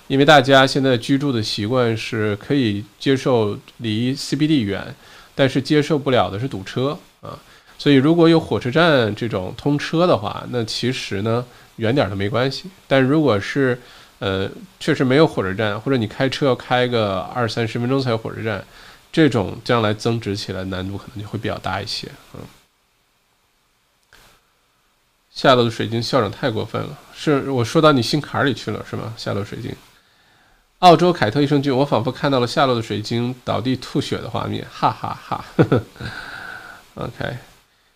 [0.08, 4.92] 因为大家现在居住的习惯是可以接受离 CBD 远，
[5.36, 6.98] 但是接受不了的是堵车。
[7.76, 11.44] 所以如果有火车站这种通车的话，那其实呢
[11.76, 12.70] 远点都没关系。
[12.86, 13.78] 但如果是
[14.20, 14.48] 呃
[14.80, 18.64] 确实没有火车站，或者你开车要开个二三十分钟才有火车站，
[19.12, 22.08] 这种将来增值起来难度可能就会比较大一些。
[22.34, 22.40] 嗯，
[25.30, 29.12] 下楼的水晶校长太过分了，是我说到你心坎里去了是吗？
[29.16, 29.74] 下楼水晶，
[30.78, 35.44] 澳洲凯特益生菌，我仿佛看到了下楼的水晶倒地吐血的画面，哈哈哈。
[36.94, 37.36] OK，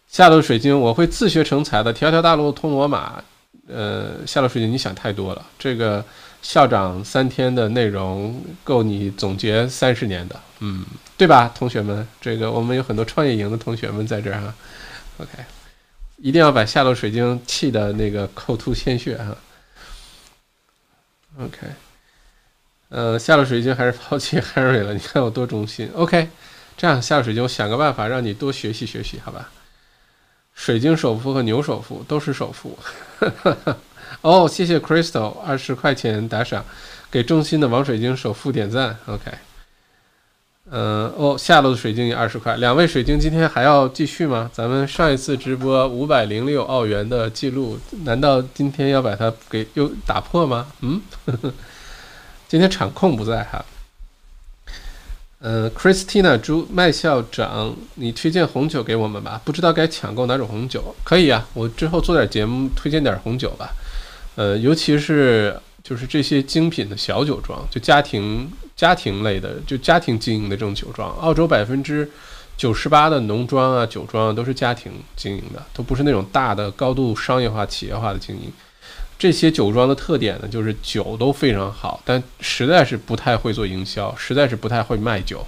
[0.08, 1.92] 下楼水晶，我会自学成才的。
[1.92, 3.22] 条条大路通罗马。
[3.70, 5.46] 呃，下楼水晶，你想太多了。
[5.58, 6.02] 这个
[6.40, 10.86] 校长三天的内容够你总结三十年的，嗯，
[11.18, 12.08] 对吧，同学们？
[12.18, 14.54] 这个我们有很多创业营的同学们在这儿哈。
[15.18, 15.30] OK，
[16.16, 19.36] 一定要把下楼水晶气的那个口吐鲜血哈。
[21.38, 21.58] OK，
[22.88, 25.90] 呃，下楼水晶还是抛弃 Harry 了，你看我多忠心。
[25.94, 26.28] OK。
[26.78, 29.50] 这样下水晶，我想个办法让你多学习学习，好吧？
[30.58, 32.76] 水晶首富和牛首富都是首富。
[34.22, 36.64] 哦，谢谢 Crystal 二十块钱打赏，
[37.12, 38.98] 给中心的王水晶首富点赞。
[39.06, 39.30] OK，
[40.70, 42.56] 嗯，哦，下路的水晶也二十块。
[42.56, 44.50] 两位水晶今天还要继续吗？
[44.52, 50.66] 咱们上一次直播五百零六澳元的记录，难道今天要把它给又打破吗？
[50.80, 51.00] 嗯，
[52.48, 53.64] 今天场控不在哈。
[55.40, 59.40] 嗯，Christina 朱麦校长，你推荐红酒给我们吧？
[59.44, 60.92] 不知道该抢购哪种红酒？
[61.04, 63.70] 可以啊，我之后做点节目推荐点红酒吧。
[64.34, 71.08] 呃，尤其是就是这些精品的小酒庄，就家庭家庭类的，就家庭经营的这种酒庄。
[71.18, 72.10] 澳洲百分之
[72.56, 78.52] 九十八的农庄啊、酒庄啊都是家庭经营的，都不是那种大的高度商业化、企业化的经营。
[79.18, 85.44] 这些酒庄的特点呢，就是酒都非常好，但实在是不太会做营销，实在是不太会卖酒。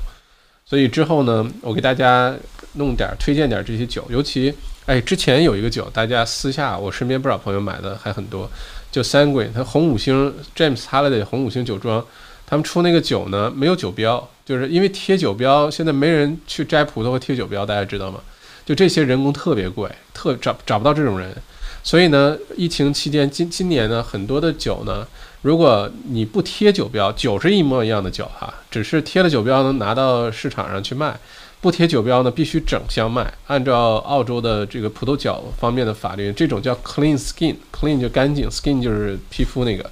[0.66, 2.34] 所以之后呢，我给大家
[2.74, 4.52] 弄点推荐点这些酒，尤其
[4.86, 8.50] 哎，之前有一个酒，大家私下我身边不少朋友买的还很多，
[8.90, 12.04] 就三桂，它红五星 James Halliday 红五星酒庄，
[12.46, 18.20] 他们出那个酒呢没有酒标，就是因为贴酒标，现在没人去摘葡萄和贴酒标，大家知道吗？
[18.66, 21.34] 就这些人工特别贵，特找找不到这种人。
[21.82, 25.06] 所以呢，疫情期间，今今年呢，很多的酒呢，
[25.42, 31.18] 如果你不贴酒标，酒是一模一样的酒哈，只是贴了酒标能拿到市场上去卖，
[31.60, 33.32] 不贴酒标呢，必须整箱卖。
[33.46, 39.90] 按照澳洲的这个葡萄酒方面的法律，这种叫 clean skin，clean 就干净，skin 就是皮肤那个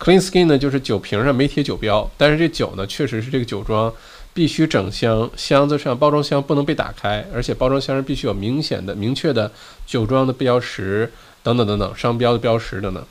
[0.00, 3.92] ，clean skin 呢就是酒瓶上没贴酒标，但是这酒呢，确实是这个酒庄。
[4.34, 9.50] 必须整箱，箱子上包装箱不能被打开，而且包装箱上必须有明显的、明确的
[9.84, 11.10] 酒庄的标识
[11.48, 13.02] 等等等等，商标的标识等等。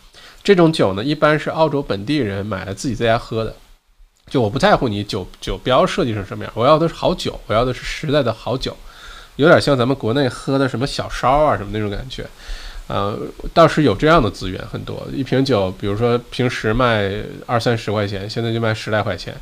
[0.43, 3.55] 这种酒呢，一般是澳洲本地人买来自己在家喝的。
[4.29, 8.77] 就我不在乎你酒酒标设计成什么样，我要的是好酒，我要的是实在的好酒，
[9.37, 12.27] 有点像咱们国内喝的什么小烧啊什么那种感觉。
[12.87, 13.17] 呃，
[13.53, 17.11] 倒是有这样的资源很多，一瓶酒，比如说平时卖
[17.47, 19.35] 二三十块钱，现在就卖十来块钱，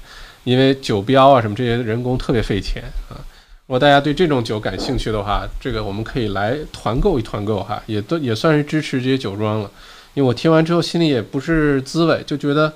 [0.46, 3.20] 因为酒标啊什么这些人工特别费钱啊。
[3.68, 9.72] 如果大家对这种酒感兴趣的话，这个我们可以来团购一团购哈，也都也算是支持这些酒庄了。
[10.14, 12.74] 因为我听完之后心里也不是滋味，就觉得，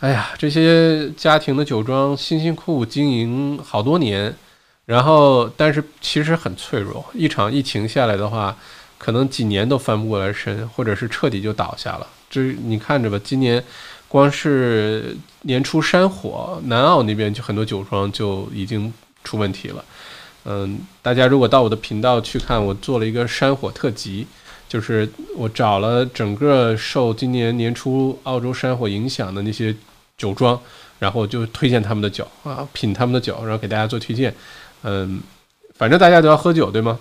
[0.00, 4.34] 哎呀，这些家庭的酒庄辛辛苦苦经营好多年，
[4.86, 8.56] 然后但是其实很脆弱，一场疫情下来的话。
[9.00, 12.06] 可能几年都翻不过来身，或者是彻底就倒下了。
[12.28, 13.62] 这你看着吧，今年
[14.08, 19.84] 光是年初山火，南澳那边就很多酒庄就已经出问题了。
[20.50, 24.26] 嗯，大家如果到我的频道去看，我做了一个山火特辑，
[24.66, 29.76] 就是我找了整个受今年年初澳洲山火影响的那些
[30.16, 30.58] 酒庄，
[30.98, 34.34] 然后就推荐他们的酒啊，品他们的酒，然后给大家做推荐。
[34.84, 35.20] 嗯，
[35.74, 36.98] 反正大家都要喝酒，对吗？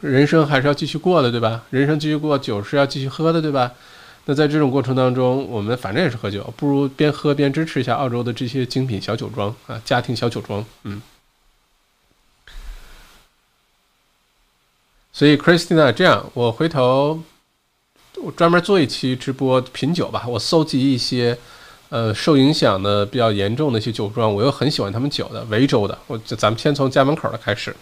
[0.00, 1.62] 人生还是要继续过的，对吧？
[1.70, 3.70] 人生继续过，酒是要继续喝的，对吧？
[4.24, 10.64] 那在这种过程当中，我们反正也是喝酒，不如边喝边支持一下澳洲的这些精品小酒庄啊，家庭小酒庄。
[10.82, 11.00] 嗯。
[15.16, 17.20] 所以，Christina，这样，我回头
[18.16, 21.38] 我专门做一期直播品酒吧，我搜集一些
[21.88, 27.76] 呃受影响的比较严重的一些酒庄，我又很喜欢他们酒的维州的，我就咱们先从家门口的开始，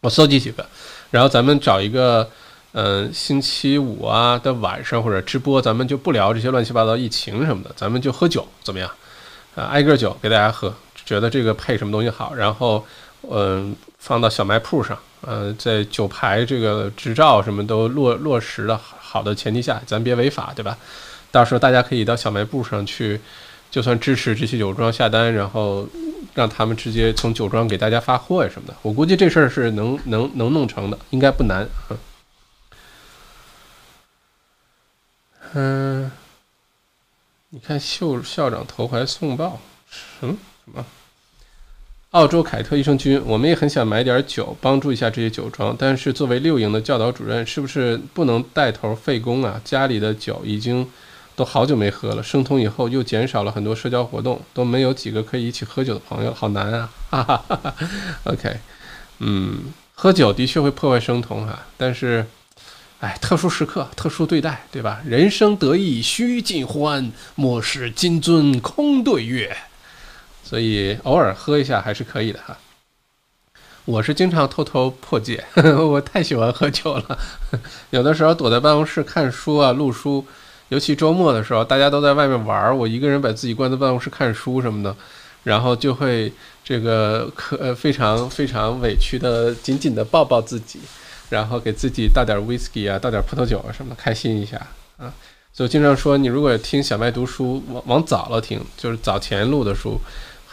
[0.00, 0.66] 我搜集几个。
[1.10, 2.30] 然后咱们找一个，
[2.72, 8.90] 嗯，星期五啊的晚上或者直播，咱们就不聊这些乱七八糟疫情什么的，咱们就喝酒怎么样？
[9.54, 12.84] 啊，挨个酒给大家喝，觉得这个配什么东西好，然后，
[13.30, 20.76] 嗯，放到小卖铺上，嗯，在酒牌这个执照什么都落落实的好的前提下，咱别违法，对吧？
[21.30, 23.20] 到时候大家可以到小卖部上去，
[23.70, 25.86] 就算支持这些酒庄下单，然后。
[26.32, 31.68] 让他们直接从酒庄给大家发货呀什么的，我估计这事儿是能能能弄成的，应该不难。
[35.52, 36.10] 嗯，
[37.50, 40.84] 你看秀校长投怀送抱，什么什么？
[42.14, 49.60] 澳洲凯特益生菌，我们也很想买点酒，帮助一下这些酒庄，但是作为六营的教导主任，是不是不能带头费工啊？
[49.64, 50.86] 家里的酒已经。
[51.36, 56.88] 都好久没喝了，生酮以后又减少了很多社交活动，都没有几个可以一起喝酒的朋友，好难啊！
[57.10, 57.74] 哈哈哈哈
[58.22, 58.56] OK，
[59.18, 59.64] 嗯，
[59.96, 62.24] 喝酒的确会破坏生酮哈，但是，
[63.00, 65.02] 哎，特殊时刻特殊对待，对吧？
[65.04, 69.56] 人生得意须尽欢，莫使金樽空对月，
[70.44, 72.56] 所以偶尔喝一下还是可以的哈。
[73.86, 77.18] 我是经常偷偷破戒， 我太喜欢喝酒了，
[77.90, 80.24] 有的时候躲在办公室看书啊，录书。
[80.70, 84.96] 尤其周末的时候，大家都在外面玩，我一个人把自己关在办公室看书什么的，
[85.42, 86.32] 然后就会
[86.64, 90.80] 这个可呃非常非常委屈的紧紧的抱抱自己，
[91.28, 94.56] 然后给自己倒点 whisky 啊，倒点葡萄酒啊什么的，开心一下
[94.96, 95.12] 啊。
[95.52, 100.00] 所以经常说，你如果听小麦读书，往往早了听，就是早前录的书，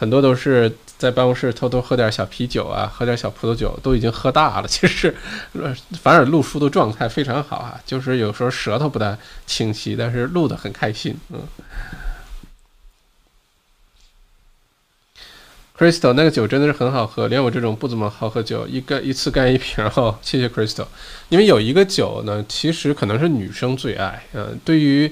[0.02, 0.76] 很多都是。
[1.02, 4.68] 在办公室偷偷喝点小啤酒啊，喝点小葡萄酒，都已经喝大了。
[4.70, 5.16] 其实，
[6.00, 11.18] 反而录书的状态非常好啊，就是有时候舌头不太清晰，但是录的很开心。
[11.30, 11.42] 嗯
[15.76, 19.84] ，Crystal 那个酒真的是很好喝，连我这种不怎么好喝酒，一干一次干一瓶。
[19.96, 20.86] 哦，谢谢 Crystal。
[21.30, 24.24] 因为有一个酒呢，其实可能是女生最爱。
[24.34, 25.12] 嗯，对于。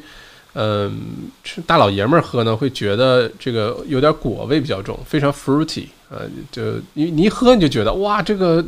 [0.53, 1.29] 嗯，
[1.67, 6.17] 大老爷们儿喝呢，会觉得这个有点果味比较重，非常 fruity 啊，
[6.51, 6.61] 就
[6.93, 8.63] 你你一喝你就觉得哇，这个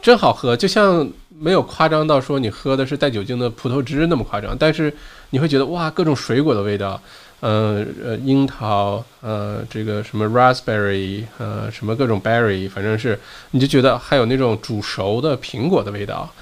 [0.00, 1.06] 真好喝，就像
[1.38, 4.92] 没有夸张到说你喝的是带酒精的葡萄汁那么夸张，但是
[5.30, 6.98] 你会觉得哇，各种水果的味道，
[7.40, 13.18] 呃呃，樱桃，呃，这个什么 raspberry，呃，什么各种 berry，反正是
[13.50, 16.32] 你就觉得还有那种煮熟的苹果的味道，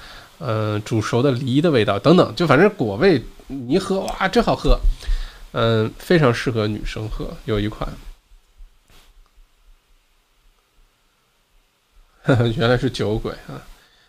[0.45, 3.23] 嗯，煮熟的梨的味道等等，就反正果味。
[3.47, 4.79] 你一喝哇，真好喝，
[5.51, 7.29] 嗯，非常适合女生喝。
[7.45, 7.87] 有一款，
[12.57, 13.61] 原来是酒鬼啊！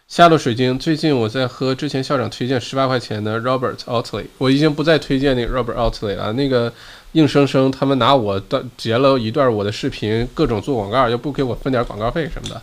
[0.06, 6.32] 夏洛水晶，最近我在喝之前校长推荐十八块钱的 Robert Outley，我已经不再推荐那个 Robert Outley 了。
[6.32, 6.72] 那个
[7.12, 12.62] 硬生生他们拿我的截了一段我的视频，各种做广告，又不给我分点广告费什么的。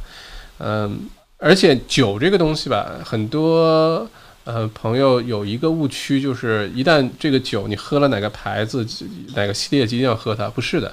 [0.59, 1.09] 嗯，
[1.41, 4.07] 而且酒这个东西吧，很多。
[4.43, 8.83] 呃，朋友有一个误区，就是一旦这个酒你喝了哪个牌子、
[9.35, 10.49] 哪个系列，一定要喝它。
[10.49, 10.91] 不是的，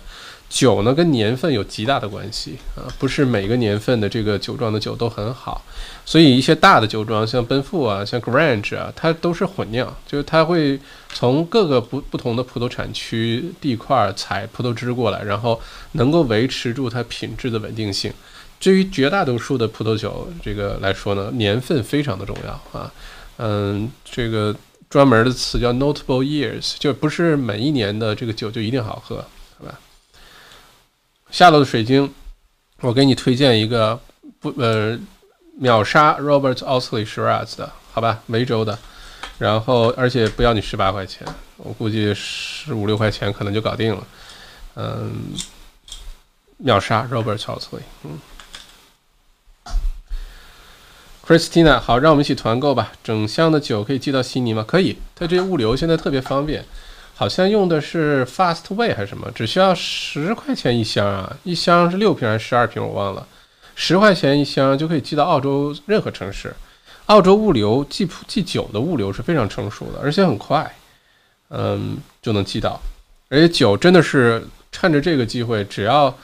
[0.50, 5.62] 酒呢跟年份有极大的关系啊，不是每个年份的这个酒庄的酒都很好，
[6.04, 10.78] 所以一些大的酒庄像奔富啊、像 Grange 啊，它都是混酿，就是它会
[11.14, 15.58] 从各个不不同的葡萄产区地块采葡萄汁过来，然后
[15.92, 18.12] 能够维持住它品质的稳定性。
[18.60, 22.92] 至于绝大多数的葡萄酒这个来说呢，年份非常的重要啊，
[23.36, 24.54] 嗯，这个
[24.90, 29.24] 专门的词叫 notable years，就不是每一年的这个酒就一定好喝，
[29.58, 29.78] 好吧？
[31.30, 32.12] 下落的水晶，
[32.80, 34.00] 我给你推荐一个
[34.40, 34.98] 不呃
[35.56, 38.20] 秒杀 Robert Osley Shiraz 的，好吧？
[38.26, 38.76] 梅州的，
[39.38, 41.24] 然后而且不要你十八块钱，
[41.58, 44.06] 我估计十五六块钱可能就搞定了，
[44.74, 45.12] 嗯，
[46.56, 48.18] 秒杀 Robert Osley，嗯。
[51.28, 52.90] Christina，好，让我们一起团购吧。
[53.04, 54.64] 整箱的酒可以寄到悉尼吗？
[54.66, 56.64] 可以，它这物流现在特别方便，
[57.14, 63.28] 好像用的是 Fastway 还是什么，只需要十块钱一箱啊，一箱是六瓶还是十二瓶我忘了，
[63.74, 66.56] 十块钱一箱就可以寄到澳洲任何城市。
[67.08, 70.74] 澳洲物流寄寄酒的物流是非常成熟的，而且很快，
[71.50, 72.80] 嗯，就能寄到。
[73.28, 76.16] 而且酒真的是趁着这个机会，只要。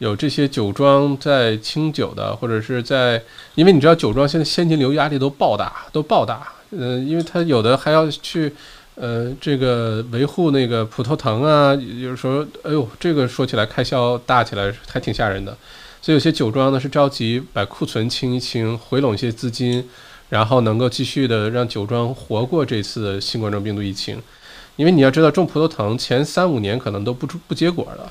[0.00, 3.22] 有这些酒庄在清酒的，或者是在，
[3.54, 6.48] 因为你知道酒庄现在现金流压力都爆大，都爆大。
[6.70, 8.50] 嗯，因为他有的还要去，
[8.94, 15.54] 呃，这个维护那个葡萄藤啊，有时候，哎呦，这个说起来开销大起来还挺吓人的。
[16.00, 19.86] 所以有些酒庄呢是着急把库存清一清，回笼一些资金，
[20.30, 24.18] 然后能够继续的让酒庄活过这次新冠状病毒疫情。
[24.76, 28.10] 因为你要知道，种葡萄藤前三五年可能都不出不结果的。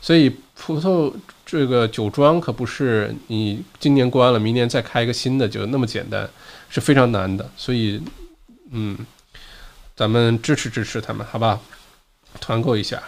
[0.00, 1.12] 所以葡萄
[1.44, 6.28] 这个酒庄可不是你今年关了，明年再开一个新的就那么简单，
[6.68, 7.50] 是非常难的。
[7.56, 8.02] 所以，
[8.70, 8.96] 嗯，
[9.96, 11.60] 咱们支持支持他们，好吧？
[12.40, 13.02] 团购一下。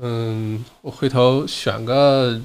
[0.00, 2.40] 嗯，我回头选个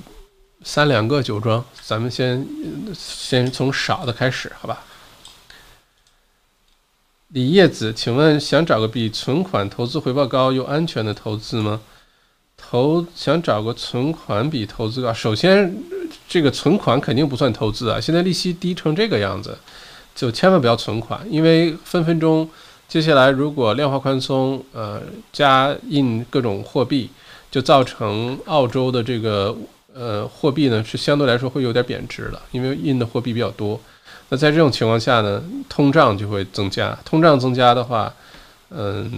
[0.63, 2.47] 三两个酒庄，咱们先
[2.93, 4.83] 先从少的开始，好吧？
[7.27, 11.81] 李叶子，请问想找个比存款投资回报高又安全的投资吗？
[12.57, 15.75] 投想找个存款比投资高，首先
[16.27, 18.01] 这个存款肯定不算投资啊。
[18.01, 19.55] 现在利息低成这个样子，
[20.15, 22.49] 就千万不要存款，因为分分钟
[22.87, 25.01] 接下来如果量化宽松，呃，
[25.31, 27.09] 加印各种货币，
[27.51, 29.55] 就造成澳洲的这个
[29.93, 33.79] 呃货币呢是相对来说会有点贬值了，因为印的货币比较多。
[34.29, 38.11] 那在这种情况下呢，通胀就会增加，通胀增加的话，
[38.69, 39.11] 嗯。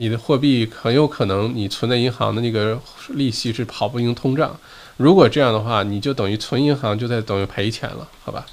[0.00, 2.80] 你的货币很有可能，你存在银行的那个
[3.10, 4.58] 利息是跑不赢通胀。
[4.96, 8.46] 如果这样的话，你就等于存银行就在等于赔钱了，好吧？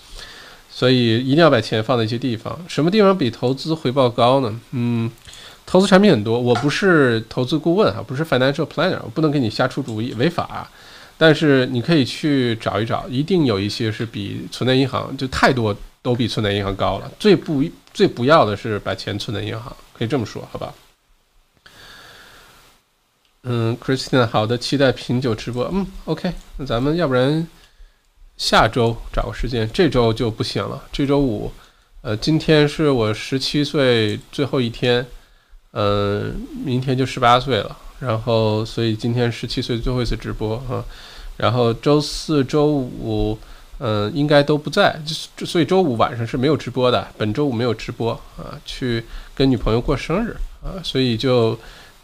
[0.70, 2.60] 所以一定要把钱放在一些地方。
[2.68, 4.60] 什么地方比投资回报高呢？
[4.72, 5.10] 嗯，
[5.66, 6.38] 投资产品很多。
[6.38, 10.70] 我不是投资顾问哈，不是 financial planner，我不能给你瞎出主意，违法。
[11.18, 17.10] 但是你可以去找一找，一定有一些是比存在银行就太多都比存在银行高了。
[17.18, 20.74] 最不最不要的是把钱存在银行，可以这么说，好吧？
[23.50, 25.70] 嗯，Christine，好的，期待品酒直播。
[25.72, 27.48] 嗯，OK，那咱们要不然
[28.36, 30.84] 下周找个时间，这周就不行了。
[30.92, 31.50] 这周五，
[32.02, 35.06] 呃，今天是我十七岁最后一天，
[35.72, 36.36] 嗯，
[36.66, 37.78] 明天就十八岁了。
[38.00, 40.84] 然后，所以今天十七岁最后一次直播啊。
[41.38, 43.40] 然后周四周五，
[43.80, 45.00] 嗯，应该都不在，
[45.46, 47.08] 所以周五晚上是没有直播的。
[47.18, 51.58] 本周五没有直播啊，去跟女朋友过生日啊，所以就。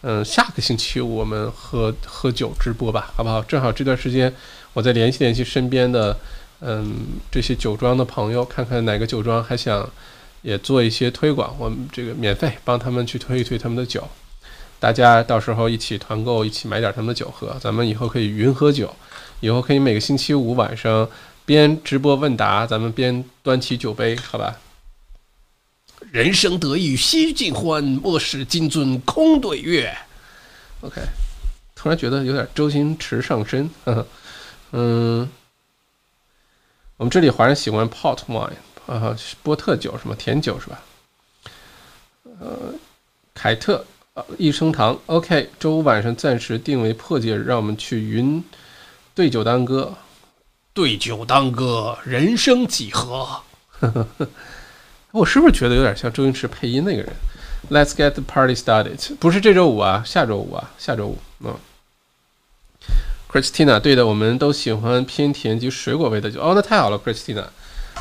[0.06, 3.42] 嗯，下个星期我们喝喝酒直播吧，好不好？
[3.44, 4.32] 正好这段时间，
[4.74, 6.18] 我再联系联系身边的，
[6.60, 6.94] 嗯，
[7.32, 9.90] 这些酒庄的朋友，看看哪个酒庄还想
[10.42, 14.06] 也做一些推广，我们这个免费帮他们去推一推他们的酒，
[14.78, 18.94] 大家到时候一起团购，一起买点他们的酒喝，咱们以后可以云喝酒，
[19.40, 21.10] 以后可以每个星期五晚上
[21.46, 24.54] 边直播问答，咱们边端起酒杯，好吧？
[26.14, 29.98] 人生得意须尽欢，莫使金樽空对月。
[30.82, 31.02] OK，
[31.74, 33.68] 突然觉得有点周星驰上身。
[34.74, 35.28] 嗯，
[36.98, 38.52] 我们这里华人喜欢 Port Wine
[38.86, 40.84] 啊，波特酒什么甜酒是吧？
[42.40, 42.76] 呃，
[43.34, 43.84] 凯特
[44.14, 44.96] 啊，益生堂。
[45.08, 48.44] OK，周五晚上暂时定为破戒日，让我们去云
[49.16, 49.96] 对酒当歌。
[50.76, 53.42] 对酒当歌，人生几何？
[53.80, 54.30] 呵呵呵
[55.14, 57.14] 我是不是觉得有点像周星驰配音那个人
[57.70, 59.16] ？Let's get the party started。
[59.18, 61.20] 不是这周五啊，下周五啊，下周五。
[61.42, 61.54] 嗯
[63.32, 66.42] ，Christina，对的，我们都喜欢偏甜及水果味的酒。
[66.42, 67.46] 哦，那太好了，Christina。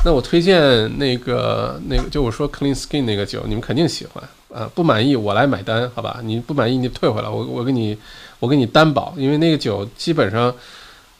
[0.03, 4.23] 那我推荐那个那个，就我说 Clean Skin 那个酒，你们肯定喜欢。
[4.49, 6.19] 呃，不满意我来买单，好吧？
[6.23, 7.95] 你不满意你退回来，我我给你
[8.39, 10.51] 我给你担保，因为那个酒基本上，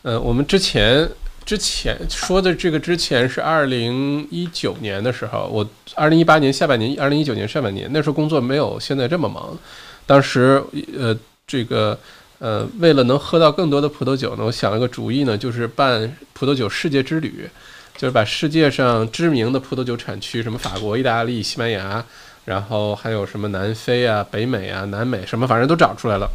[0.02, 1.08] 呃，我们之前
[1.46, 9.58] 之前说的这个之前是二零一九年的时候，我二零一八年下半年，二零一九年上半年那时候工作没有现在这么忙，
[10.06, 10.64] 当时
[10.98, 11.98] 呃这个
[12.40, 17.50] 呃为了能喝到更多的葡萄酒呢，我想了个主意呢，就是办葡萄酒世界之旅，
[17.98, 22.04] 就是把世界上知名的葡萄酒产区，什么法国、意大利、西班牙。
[22.46, 26.30] 然后还有什么南非啊、北美啊、南美什么，反正都找出来了。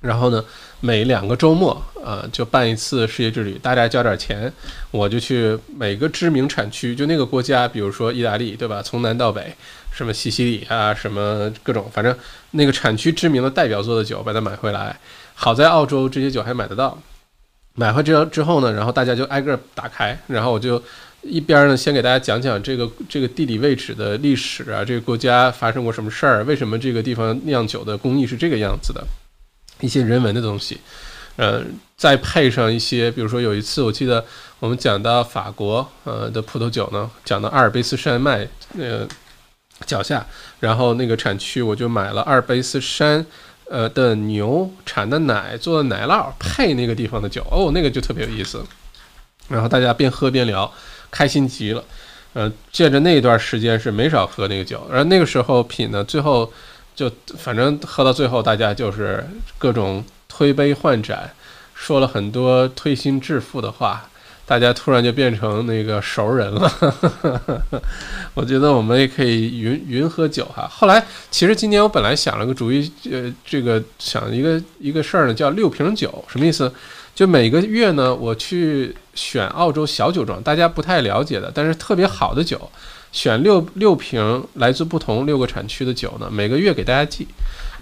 [0.00, 0.44] 然后呢，
[0.80, 4.52] 每两个周末啊，就办一次世界之旅，大家交点钱，
[4.90, 8.82] 我就去每个知名产区，就那个国家，比如说意大利，对吧？
[8.82, 9.54] 从南到北，
[9.90, 12.16] 什么西西里啊，什么各种，反正
[12.52, 14.98] 那个产区知名的代表作的酒，把它买回来。
[15.34, 16.98] 好在澳洲这些酒还买得到，
[17.74, 20.82] 买回之之后呢，然后大家就挨个打开，然后我就。
[21.22, 29.04] 一边呢，先给大家讲讲这个这个地理位置的历史啊，这个国家发生过什么事儿，为什么这个地方酿酒的工艺是这个样子的，
[29.80, 30.80] 一些人文的东西，
[31.36, 31.62] 呃，
[31.96, 34.24] 再配上一些，比如说有一次我记得
[34.60, 38.46] 我们讲到法国呃的葡萄酒呢，讲到阿尔卑斯山脉
[38.78, 39.06] 呃
[39.86, 40.26] 脚下，
[40.60, 43.24] 然后那个产区我就买了阿尔卑斯山
[43.68, 48.64] 呃的牛产的奶做的奶酪配那个地方的酒，哦，那个就特别有意思，
[49.48, 50.72] 然后大家边喝边聊。
[51.10, 51.82] 开心极了，
[52.34, 56.52] 呃，借着那一段时间是没少喝那个酒，而那个时候品呢，最后
[56.98, 59.24] 就反正喝到最后，大家就是
[59.56, 61.30] 各种推杯换盏，
[61.72, 64.08] 说了很多推心置腹的话，
[64.44, 66.68] 大家突然就变成那个熟人了。
[68.34, 70.66] 我觉得我们也可以云云喝酒哈。
[70.68, 76.72] 后来其实今年我本来想了个主意，呃，这个想一个一个事儿呢，叫六瓶酒，什么意思？
[77.18, 82.70] 就每个月呢，我去选澳洲小酒庄，大家不太了解的，但是特别好的酒，
[83.10, 87.26] 选六六瓶来自不同六个产区的酒呢，每个月给大家寄，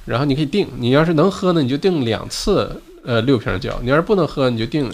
[0.07, 4.91] 然后你可以订，你要是能喝呢，你就订两次，呃，六瓶酒；你要是不能喝，你就订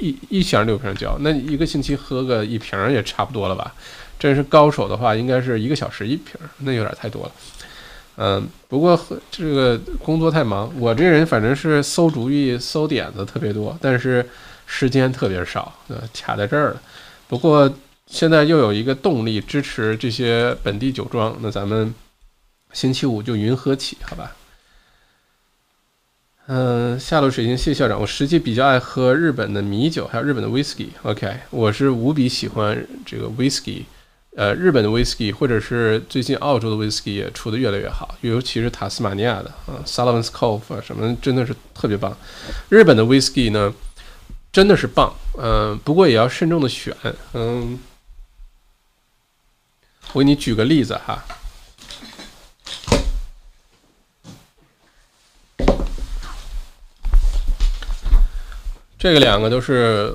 [0.00, 3.74] 一一箱六瓶酒，那一个星期喝个一瓶也差不多了吧？
[4.18, 7.32] 真是高手的话，应该是一个小时一瓶，那有点太多了。
[8.24, 8.96] 嗯，不过
[9.32, 14.24] 这个工作太忙，我这人反正是馊主意、馊点子特别多，但是
[14.64, 16.80] 时间特别少，呃，卡在这儿了。
[17.26, 17.68] 不过
[18.06, 21.92] 现在又有一个动力支持这些本地酒庄，那咱们
[22.72, 24.36] 星期五就云喝起，好吧？
[26.46, 30.90] 嗯，下路水晶谢校长，我实际比较爱喝日本的米酒，还有日本的 whisky。
[31.02, 33.82] OK，我是无比喜欢这个 whisky。
[34.34, 42.16] 呃，日本的 whisky 或者是最近澳洲的 whisky 也出的越来越好，尤其是塔斯马尼亚的啊，Sullivan's Cove 啊，什么真的是特别棒。
[42.70, 43.74] 日本的 whisky 呢，
[44.50, 46.96] 真的是棒，嗯，不过也要慎重的选，
[47.34, 47.78] 嗯，
[50.14, 51.22] 我给你举个例子哈，
[58.98, 60.14] 这个两个都是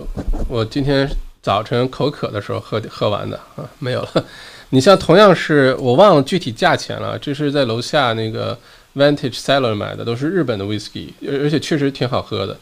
[0.49, 1.07] 我今天。
[1.47, 4.25] 早晨口渴的时候喝喝完的啊，没有了。
[4.71, 8.59] 你像同样是我忘了具体价钱了，这是在楼下那个
[8.93, 12.57] Vantage Cellar 买的，都是日本的 whisky，而而且确实挺好喝的。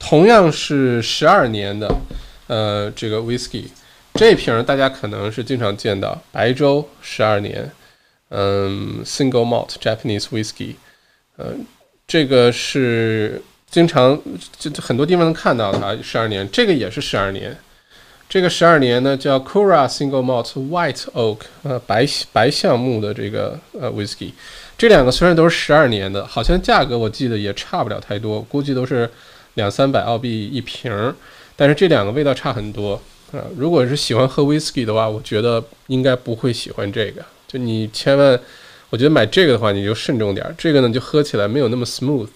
[0.00, 1.88] 同样是十二年的，
[2.48, 3.66] 呃，这个 whisky，
[4.14, 7.70] 这瓶大家可能是经常见到，白州十二年，
[8.30, 10.74] 嗯，Single Malt Japanese whisky，
[11.36, 11.64] 嗯，
[12.08, 13.40] 这个是
[13.70, 14.20] 经常
[14.58, 17.56] 就很多地方能看到它十二年，这个也是十二年。
[18.28, 24.32] 这个十二年呢，叫 Cura Single Malt White Oak，呃，白白橡木的这个呃 whisky，
[24.76, 29.08] 这两个虽然都是十二年的，好像价格我记得也差不了太多，估计都是
[29.54, 31.14] 两三百澳币一瓶儿，
[31.56, 33.00] 但是这两个味道差很多
[33.32, 33.40] 啊。
[33.56, 37.24] 如果是喜欢喝 whisky 的话，我觉得应该不会喜欢这个。
[37.46, 38.38] 就你千万，
[38.90, 40.54] 我觉得买这个的话，你就慎重点儿。
[40.58, 42.28] 这个呢，就喝起来没有那么 smooth，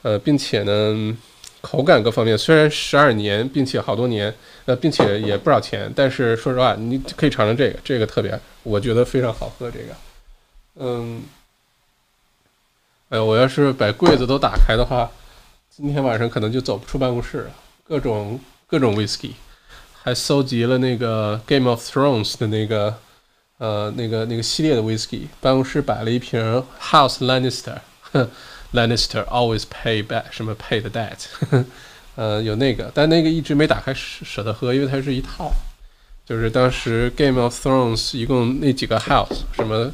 [0.00, 1.14] 呃，并且呢。
[1.60, 4.32] 口感各方面虽然十二年，并且好多年，
[4.66, 9.68] 呃，并且也不少钱，但是说实话，你可以尝尝这个，这个特别，我觉得非常好喝。
[9.70, 9.94] 这个，
[10.76, 11.22] 嗯，
[13.08, 15.10] 哎，我要是把柜子都打开的话，
[15.68, 17.50] 今天晚上可能就走不出办公室了。
[17.88, 18.38] 各种
[18.68, 19.32] 各种 whisky，
[20.02, 22.96] 还搜集了那个 Game of Thrones 的那个，
[23.58, 25.22] 呃，那个那个系列的 whisky。
[25.40, 27.78] 办公室摆了一瓶 House Lannister
[28.12, 28.30] 哼。
[28.72, 31.66] Lannister always pay back 什么 pay the debt，
[32.16, 35.52] 呃，有那个，但那个一直没打开舍舍得喝，因为它是一套，
[36.26, 39.92] 就是当时 Game of Thrones 一共那几个 house，什么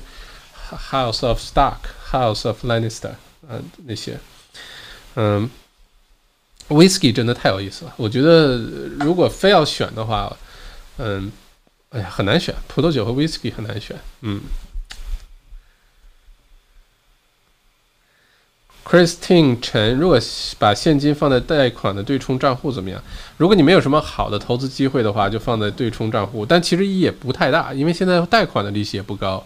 [0.91, 3.12] House of Stark，House of Lannister，
[3.49, 4.18] 嗯，那些，
[5.16, 5.51] 嗯
[6.68, 8.57] ，Whisky 真的太有意思了，我觉得
[9.01, 10.37] 如果非要选的话，
[10.99, 11.31] 嗯，
[11.91, 14.41] 哎呀，很难选，葡萄酒和 Whisky 很难选，嗯。
[18.85, 20.18] Christine 陈，如果
[20.59, 23.01] 把现金放在贷款的对冲账户怎么样？
[23.37, 29.43] 如果你没有什么好的投资机会的话，就放在对冲账户，但其实意义也不太大，因为现在贷款的利息也不高。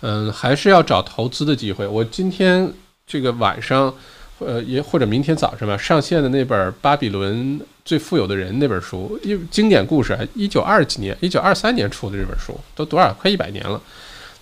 [0.00, 1.86] 嗯，还是要找投资的机会。
[1.86, 2.70] 我今天
[3.06, 3.94] 这个晚上，
[4.38, 13.80] 呃，也或者明天早上吧，上线的那本《巴比伦最富有的人》那本书，因经典故事，一九二几年，一九二三年出的这本书，都多少快一百年了，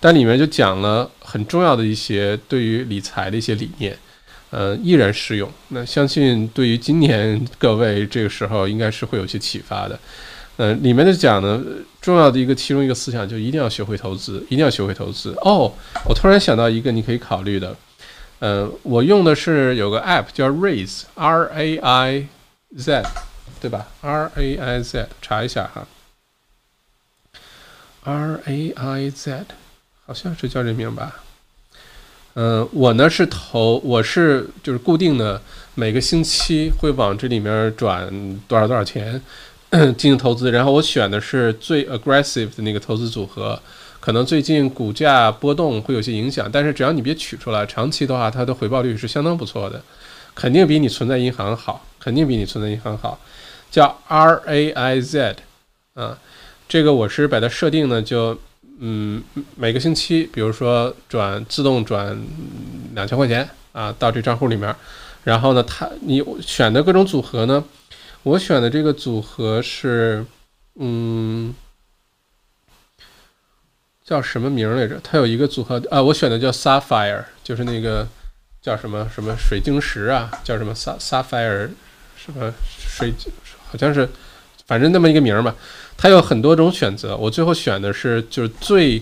[0.01, 3.97] 但里面就讲了很重要的一些对于理财的一些理念。
[4.53, 5.51] 呃，依然适用。
[5.69, 9.99] 那相信对于今年各位这个时候应该是会有些启发的。
[10.57, 11.59] 呃，里面的讲呢，
[11.99, 15.33] 重要的一个其中一个思想就一定要学会投资，一定要学会投资。
[15.41, 15.73] 哦，
[16.07, 17.75] 我突然想到一个你可以考虑的。
[18.37, 22.27] 呃，我用的是有个 app 叫 Raise，R A I
[22.77, 23.03] Z，
[23.59, 25.87] 对吧？R A I Z，查一下哈。
[28.03, 29.45] R A I Z，
[30.05, 31.23] 好像是叫这名吧。
[32.35, 35.39] 嗯，我呢是投，我是就是固定的，
[35.75, 38.09] 每个星期会往这里面转
[38.47, 39.21] 多少多少钱
[39.69, 43.61] 进行投资，然后我选的是最 aggressive 的那个投资组合，
[43.99, 49.79] 可能最近股价波动会有些影响，但是只要你别取出来，长期的话它的回报率是相当不错的，
[50.33, 53.19] 肯定比你存在银行好，肯定比你存在银行好，
[53.69, 55.35] 叫 R A I Z，
[55.93, 56.17] 啊，
[56.67, 58.35] 这个我是把它设定呢就。
[58.79, 59.23] 嗯，
[59.55, 62.19] 每个星期，比如说转自动转
[62.93, 64.75] 两千块钱啊，到这账户里面，
[65.23, 67.63] 然后呢，它你选的各种组合呢，
[68.23, 70.25] 我选的这个组合是，
[70.75, 71.53] 嗯，
[74.03, 74.99] 叫什么名来着？
[75.03, 78.07] 它有一个组合啊，我选的叫 Sapphire，就是那个
[78.61, 81.69] 叫什么什么水晶石啊，叫什么 Sapphire
[82.17, 83.13] 什么水，
[83.69, 84.09] 好像是，
[84.65, 85.55] 反正那么一个名儿吧。
[85.95, 89.01] 它有很多种选择，我最后选的是就是最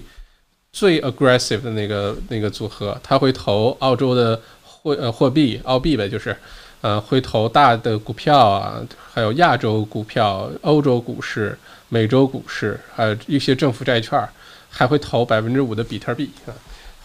[0.71, 6.35] 最 aggressive 的那个那个组合，它会投澳洲的货呃货币澳币呗，就是
[6.81, 8.79] 呃会投大的股票啊，
[9.11, 11.57] 还有亚洲股票、欧洲股市、
[11.89, 14.23] 美洲股市，还有一些政府债券，
[14.69, 16.53] 还会投百分之五的比特币啊。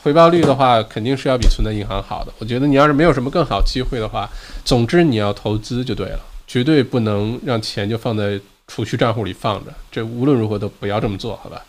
[0.03, 2.33] 回报率的话，肯定是要比存在银行好的。
[2.39, 4.29] 我觉得你要是没有什么更好机会的话，
[4.65, 8.39] 总之你要投资就对了，绝对不能让钱就放在。
[8.67, 11.65] 储蓄账户里放着，这无论如何都不要这么做，好吧？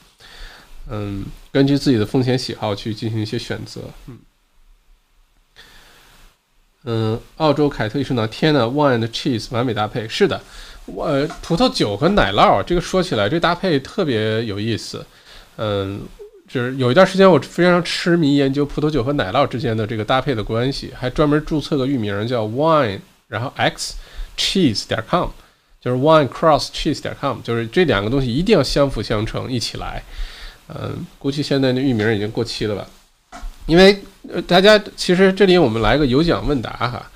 [0.90, 3.82] 嗯，根据自己的风险喜好去进行一些选择。
[4.08, 4.18] 嗯，
[6.84, 8.28] 嗯，澳洲凯特医生呢？
[8.28, 10.42] 天呐，wine cheese 完美搭配，是的，
[10.86, 15.06] 我葡萄酒和奶酪，这个说起来这搭配特别有意思。
[15.58, 16.02] 嗯，
[16.48, 23.96] 就是有一段时间我非常痴迷研究葡萄酒和奶酪之间的这个搭配的关系，还专门注册个域名叫 wine，然后 x
[24.38, 25.30] cheese 点 com。
[25.80, 30.04] 就是 one cross cheese 点 com，就是这两个东西一定要相辅相成一起来。
[30.70, 32.86] 嗯，估计现在那域名已经过期了吧？
[33.68, 33.98] 因为
[34.28, 37.10] 呃大家其实这里我们来个有奖问答哈。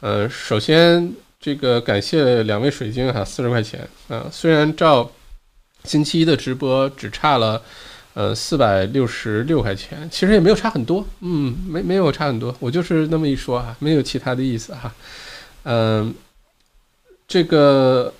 [0.00, 4.26] 呃，首先这个感谢两位水晶哈，四十块钱啊。
[4.30, 5.10] 虽然照
[5.84, 7.60] 星期一的直播只差了
[8.14, 11.04] 呃四百六十六块钱，其实也没有差很多。
[11.20, 14.94] 嗯，没没有差很多，我就是那么一说哈，没有其他的意思哈。
[15.64, 16.14] 嗯。
[17.28, 18.12] 这个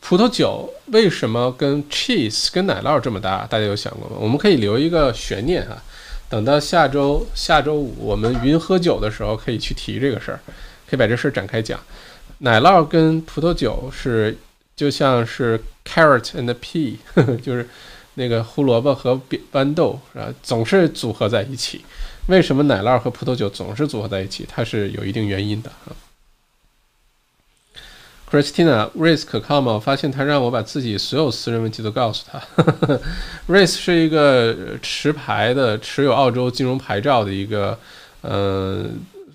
[0.00, 3.46] 葡萄酒为什么跟 cheese 跟奶酪这么搭？
[3.46, 4.16] 大家有想过吗？
[4.20, 5.82] 我们可以留一个悬念啊，
[6.28, 10.40] 等到下周下周五我们云喝酒的时候，可以去提这个事儿，
[10.88, 11.78] 可以把这事儿展开讲。
[12.38, 14.36] 奶酪跟葡萄酒是
[14.74, 16.96] 就像是 carrot and pea，
[17.42, 17.68] 就是
[18.14, 19.20] 那个胡萝卜和
[19.52, 21.84] 豌豆啊，总是组合在一起。
[22.26, 24.46] 为什么奶酪和葡萄酒总是组合在一起？
[24.48, 25.94] 它是有一定原因的啊。
[28.32, 29.74] Christina，Race 可靠吗？
[29.74, 32.40] 我发现他让我把自己所有私人问题都告诉他。
[33.46, 37.78] Race 是一个持牌的、持有澳洲金融牌照的一个，
[38.22, 38.86] 呃，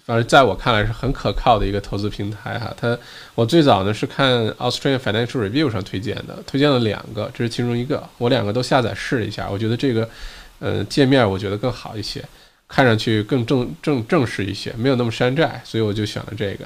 [0.03, 2.73] 反正在我看来是很可靠的一个投资平台哈。
[2.75, 2.97] 他
[3.35, 8.03] 我最早呢是看 Australian Financial Review 上推荐的，推荐了两个，这是其中一个。
[8.17, 10.09] 我两个都下载试了一下，我觉得这个，
[10.57, 12.25] 呃，界面我觉得更好一些，
[12.67, 16.65] 看上去更正正正式一些，没有那么山寨，所以我就选了这个。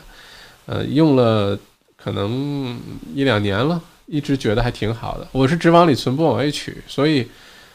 [0.66, 1.60] 呃，用了。
[2.04, 2.80] 可能
[3.14, 5.28] 一两年了，一直觉得还挺好的。
[5.32, 7.30] 我是只往里存，不往外取，所以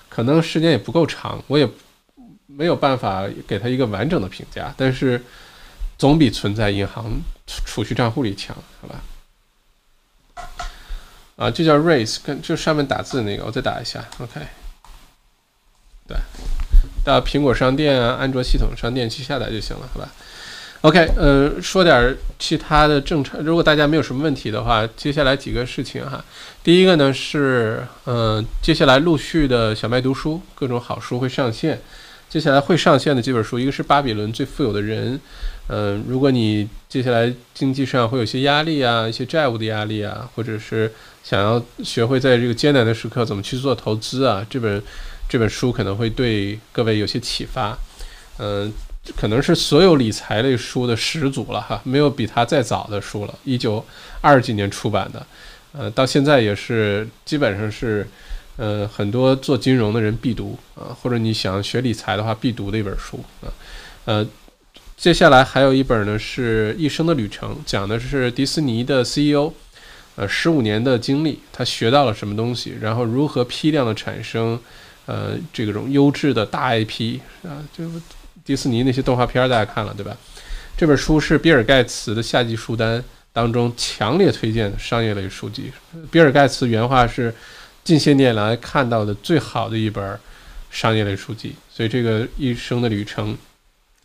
[0.09, 1.69] 可能时间也不够长，我也
[2.47, 4.75] 没有办法给他一个完整的评价。
[4.77, 5.23] 但是
[5.97, 7.11] 总比存在银行
[7.65, 9.01] 储蓄账户里强，好吧？
[11.37, 14.41] 啊，就叫 Race，跟就上面打字那个，我再打一下，OK。
[16.09, 16.17] 对，
[17.05, 20.09] 到苹果商店啊、安卓系统商店去下载就行了，好吧
[20.87, 23.41] ？OK，呃，说点其他的正常。
[23.41, 26.25] 如果大家没有什么问题的话，接下来几个事情哈。
[26.63, 31.81] 第一个呢是，嗯，接下来陆续的小麦读书各种好书会上线。
[32.29, 35.17] 接下来会上线的几本书，一个是《巴比伦最富有的人》，
[35.69, 40.93] 嗯，如果你接下来经济上会有些压力啊，一些债务的压力啊，或者是
[41.25, 44.81] 想要学会在这个艰难的时刻怎么去做投资啊，这本
[45.29, 47.77] 这本书可能会对各位有些启发。
[48.39, 48.73] 嗯，
[49.15, 53.85] 可能是所有理财类书的始祖了哈，没有比它再早的书了，一九
[54.21, 55.27] 二几年出版的，
[55.73, 58.09] 呃，到现在也是基本上是。
[58.59, 63.53] 呃，很多做金融的人必读啊，或者你想学理财的话必读的一本书啊。
[64.07, 64.27] 呃，
[64.97, 69.53] 接下来还有一本呢，是一生的旅程，讲的是迪士尼的 CEO，
[70.15, 74.59] 呃，十五年的经历，他学到了什么东西，然后如何批量的产生，
[75.05, 77.85] 呃，这种优质的大 IP 啊，就
[78.47, 80.17] 迪士尼那些动画片大家看了对吧？
[80.79, 85.71] 这本书是比尔盖茨的夏季书单当中强烈推荐的商业类书籍。
[86.11, 87.35] 比尔盖茨原话是。
[87.87, 90.19] 近些年来看到的最好的一本
[90.73, 93.39] 商业类书籍，所以这个一生的旅程，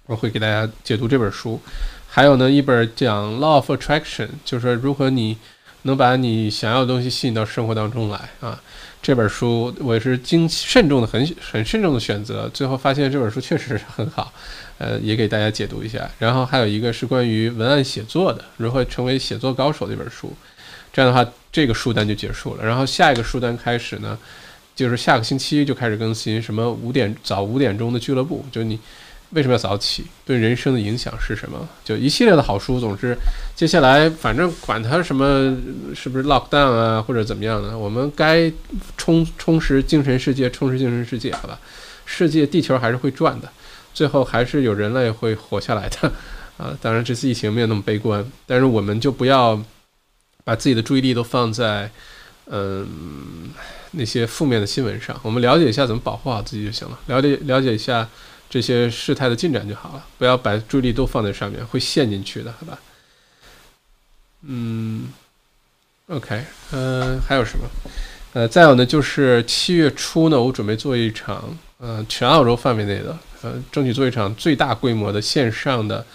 [0.06, 1.60] 我会给大家解读这本书。
[2.08, 5.36] 还有呢，一本讲 Law of Attraction，就是说如何你
[5.82, 8.62] 能把你想要的东西吸引到生活当中来啊。
[9.02, 14.32] 这本书我也是经慎重的很很慎重的选择，最后发现这本书确实是很好，
[14.78, 16.10] 呃，也给大家解读一下。
[16.20, 20.32] 然后还有一个是关于文案写作的，如何成为写作高手的一本书。
[20.94, 22.66] 这样的话，这个书单就结束了。
[22.66, 24.18] 然后下一个书单开始呢，
[24.76, 28.80] 就是下个星期就开始更新什么五点早五点钟的俱乐部，就你
[29.32, 31.68] 为什么要早起，对人生的影响是什么？
[31.84, 32.80] 就一系列的好书。
[32.80, 33.18] 总之，
[33.56, 35.58] 接下来反正管它什么
[35.96, 38.52] 是不是 lock down 啊，或者怎么样的，我们该
[38.98, 41.60] 充充实精神世界，充实精神世界，好吧？
[42.06, 43.50] 世界地球还是会转的，
[43.94, 46.12] 最后还是有人类会活下来的
[46.58, 46.78] 啊。
[46.82, 49.62] 当然这次疫情没有那么悲观，但是我们就不要。
[50.44, 51.88] 把自己的注意力都放在，
[52.48, 52.88] 嗯，
[53.92, 55.16] 那些负面的新闻上。
[55.22, 58.10] 我们了解一下怎么保护好自己就行了，了解了解一下
[58.52, 60.06] 这些事态的进展就好了。
[60.20, 62.78] 不要把注意力都放在上面，会陷进去的，好吧？
[64.44, 65.08] 嗯
[66.08, 66.44] ，OK，
[66.74, 67.66] 嗯，还有什么？
[68.34, 76.06] 呃，再有呢，就是七月初呢，我准备做一场，呃，全澳洲范围内的，呃，争取做一场最大规模的线上的，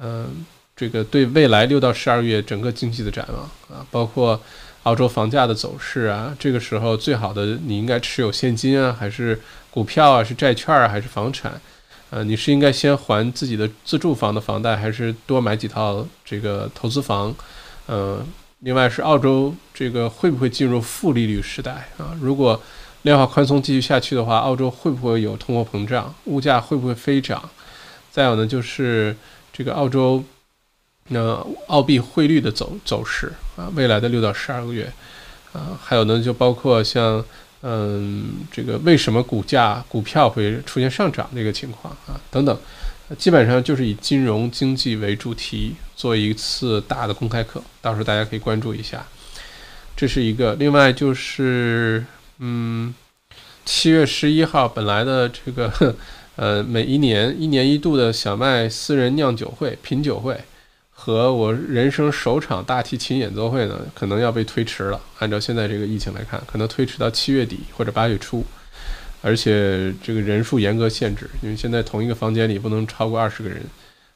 [0.00, 0.44] 嗯。
[0.78, 3.42] 这个对未来六到十二月整个经济的展望
[3.76, 4.40] 啊，包括
[4.84, 9.40] 澳洲房价的走势啊，这个时候最好的你应该持有现金啊，还是
[9.70, 11.60] 股票啊，是债券啊，还是房产？
[12.10, 17.34] 呃，你是应该先还自己的自住房的房贷，还是多买几套这个投资房？
[17.86, 18.24] 呃，
[18.60, 22.16] 另外是澳洲这个会不会进入负利率时代啊？
[22.20, 22.60] 如果
[23.02, 26.14] 量化宽松继续下去的话，澳洲会不会有通货膨胀？
[26.24, 27.50] 物价会不会飞涨？
[28.10, 29.16] 再有呢，就是
[29.52, 30.24] 这个澳洲。
[31.10, 34.92] 那澳币汇率的走走势啊，未来的六到十二个月，
[35.54, 37.24] 啊，还有呢，就包括像
[37.62, 42.56] 嗯，这个为什么股价股票会出现上涨这个情况啊，等等，
[43.16, 49.04] 基本上就是以金融经济为主题做一次大的公开课，到时候大家可以关注一下。
[49.96, 52.04] 这是一个，另外就是
[52.38, 52.94] 嗯，
[53.64, 55.96] 七月十一号本来的这个
[56.36, 60.38] 呃，每一年一年一度的小麦私人酿酒会品酒会。
[61.00, 65.00] 和我人生首场大提琴演奏会呢，可能要被推迟了。
[65.20, 68.44] 按照现在这个疫情来看，可能推迟到七月底或者八月初，
[69.22, 73.62] 而且这个人数严格限制，因为现在同一个房间里不能超过二十个人，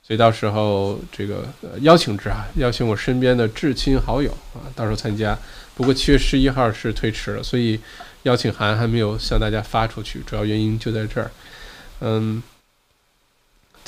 [0.03, 1.47] 所以到时候这个
[1.83, 5.39] 邀请制啊，邀请我身边的至亲好友啊，到时候参加。
[5.77, 7.79] 不过七月十一号是推迟了，所以
[8.25, 11.31] 邀请函还没有向大家发出去，主要原因就在这儿。
[12.01, 12.43] 嗯。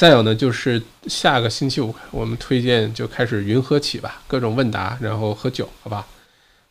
[0.05, 6.07] 再有呢，就是下个星期五，我们推荐就开始云喝起吧，各种问答，然后喝酒，好吧，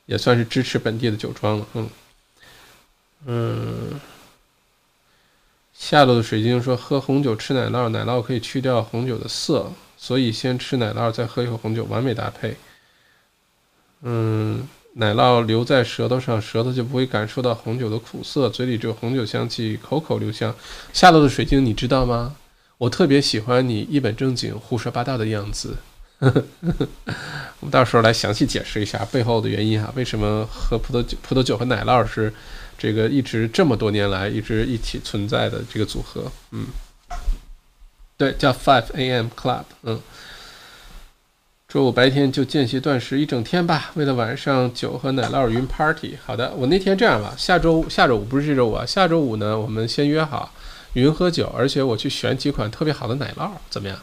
[0.05, 1.65] 也算是支持本地的酒庄了。
[1.73, 1.89] 嗯
[3.25, 3.99] 嗯，
[5.73, 12.55] 下路的水晶说，喝红酒吃奶酪，奶酪可以去掉红酒的涩，所以先吃奶酪，再喝一口红酒，完美搭配。
[14.03, 20.55] 嗯，奶酪留在舌头上，舌头就不会感受到红酒的苦涩，嘴里只有红酒香气，口口留香。
[20.93, 22.36] 下路的水晶，你知道吗？
[22.84, 25.77] 我特别喜欢你一本正经胡说八道的样子，
[26.19, 32.34] 我们到时候来详细解释一下背后的原因哈，为什么喝葡萄酒、葡萄酒和奶酪是
[32.77, 36.29] 这个一直这么多年来一直一起存在的这个组合？
[36.51, 36.65] 嗯，
[38.17, 39.27] 对，叫 Five A.M.
[39.34, 39.63] Club。
[39.84, 40.01] 嗯，
[41.69, 46.17] 周五白天就间歇断食一整天吧，为了晚上酒和奶酪云 party。
[46.25, 50.51] 好的，我那天这样吧，下周下周五不是这周五啊，下周五呢，我们先约好。
[50.94, 54.00] 云喝酒，而且我去选几款特别好的奶酪，怎么样？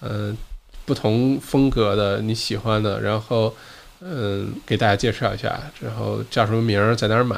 [0.00, 0.36] 嗯，
[0.84, 3.54] 不同风格的你喜欢的，然后
[4.00, 7.36] 嗯，给大家介绍一下，然后叫什么名儿，在哪儿买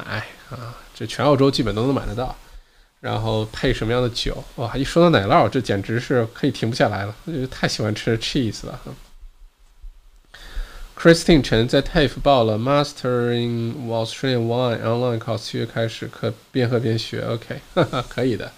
[0.50, 0.74] 啊？
[0.94, 2.36] 这全澳洲基本都能买得到。
[3.00, 4.44] 然后配什么样的酒？
[4.56, 7.14] 哇，一说到奶酪，这简直是可以停不下来了，
[7.50, 8.78] 太喜欢吃 cheese 了。
[10.98, 17.22] Christine 陈在 TAFE 报了 Mastering Australian Wine Online Course，七月开始，可边喝边学。
[17.22, 18.52] OK，哈哈可以的。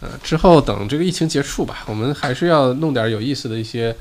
[0.00, 3.94] 呃，之后等这个疫情结束吧，我们还是要弄点有意思的一些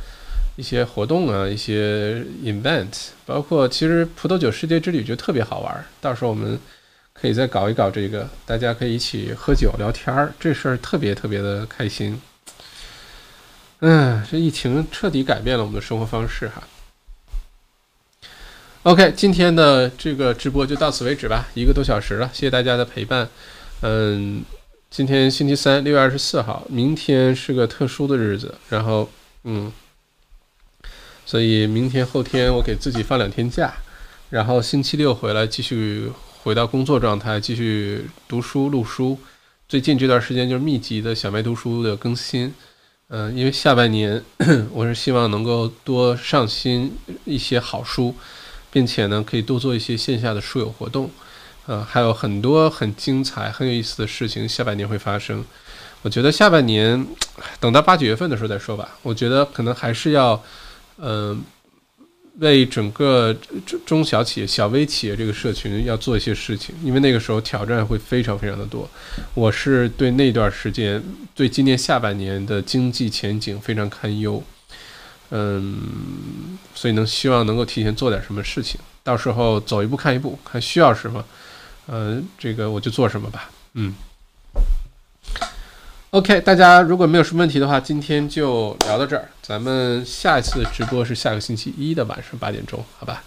[0.56, 2.88] 一些活动啊，一些 event，
[3.26, 6.58] 包括其实葡萄酒世界之旅就特别好玩，到时候我们
[7.14, 12.20] 可以再搞一搞这个，大家可以一起喝酒聊天儿，这事儿特别特别的开心。
[13.82, 16.64] 嗯，这疫情彻底改变了我们的生活方式哈。
[18.84, 23.28] OK，今天的这个直播就到此为止吧，一个多小时了，谢谢大家的陪伴。
[23.82, 24.43] 嗯，
[24.89, 29.07] 今天星期三，六月二十四号，明天是个特殊的日子，然后
[29.43, 29.71] 嗯，
[31.25, 33.71] 所以明天后天我给自己放两天假，
[34.31, 36.11] 然后星期六回来继续
[36.41, 39.17] 回到工作状态，继续读书录书。
[39.67, 42.53] 最近这段时间就是密集的小麦读书的更新。
[43.09, 44.23] 嗯，因为下半年
[44.73, 46.91] 我是希望能够多上新
[47.25, 48.15] 一些好书。
[48.71, 51.09] 并且呢，可以多做一些线下的书友活动，
[51.70, 55.45] 呃，还有很多很精彩、很有意思的事情，下半年会发生。
[56.01, 57.05] 我觉得下半年
[57.59, 58.97] 等到八九月份的时候再说吧。
[59.03, 60.43] 我觉得可能还是要，
[60.97, 61.39] 嗯，
[62.39, 63.32] 为整个
[63.67, 68.89] 中中小企业、小微企业这个社群要做一些事情，因为那个时候挑战会非常非常的多。
[69.36, 71.03] 我是对那段时间、
[71.36, 74.41] 对今年下半年的经济前景非常堪忧。
[75.30, 81.24] 嗯，所以能希望能够提前做点什么事情，到时候走一步看一步，看需要什么，
[81.89, 83.49] 呃，这个我就做什么吧。
[83.73, 83.95] 嗯
[86.11, 89.27] ，OK，大家如果没有什么问题的话，今天就聊到这儿。
[89.41, 93.23] 咱们下一次直播是下个星期一的晚上八点钟，好吧？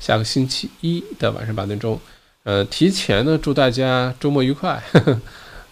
[0.00, 2.00] 下个星期一的晚上八点钟，
[2.44, 4.82] 呃，提前呢祝大家周末愉快，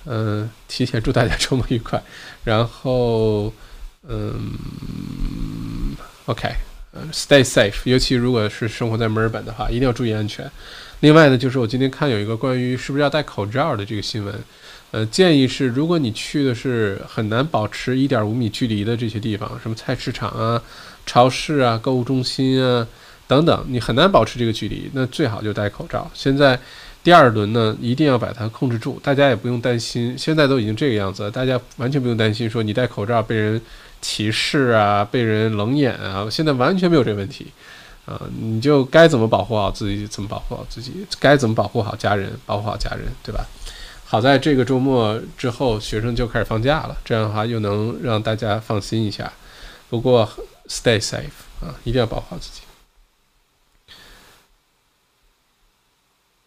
[0.04, 2.02] 嗯， 提前祝大家周末愉快，
[2.44, 3.52] 然后。
[4.06, 6.46] 嗯，OK，
[6.92, 10.44] 嗯，Stay safe，尤其如果是生活在墨尔本的话，一定要注意安全。
[11.04, 14.34] 另外呢，就是我今天看有一个关于是不是要戴口罩的这个新闻，
[14.90, 20.62] 呃，建议是，如果你去的是很难保持一点五米距离的这些地方，什么菜市场啊、
[21.04, 22.88] 超市啊、购物中心啊
[23.26, 26.10] 等等，你很难保持这个距离，那最好就戴口罩。
[26.14, 26.58] 现在。
[27.02, 30.14] 第二轮呢，一定要把它控制住，大家也不用担心。
[30.16, 33.60] 现在都已经这个样子了，大家完全不用担心说你戴口罩被人
[34.00, 36.26] 歧视啊，被人冷眼啊。
[36.30, 37.48] 现在完全没有这个问题，
[38.06, 43.46] 啊，你就该怎么保护好自己怎么保护好自己，该怎么保护好家人保护好家人，对吧？
[44.06, 49.32] 好在这个周末之后，学生就开始放假了，这样的话又能让大家放心一下。
[49.88, 50.28] 不过
[50.68, 52.60] ，stay safe 啊，一定要保护好自己。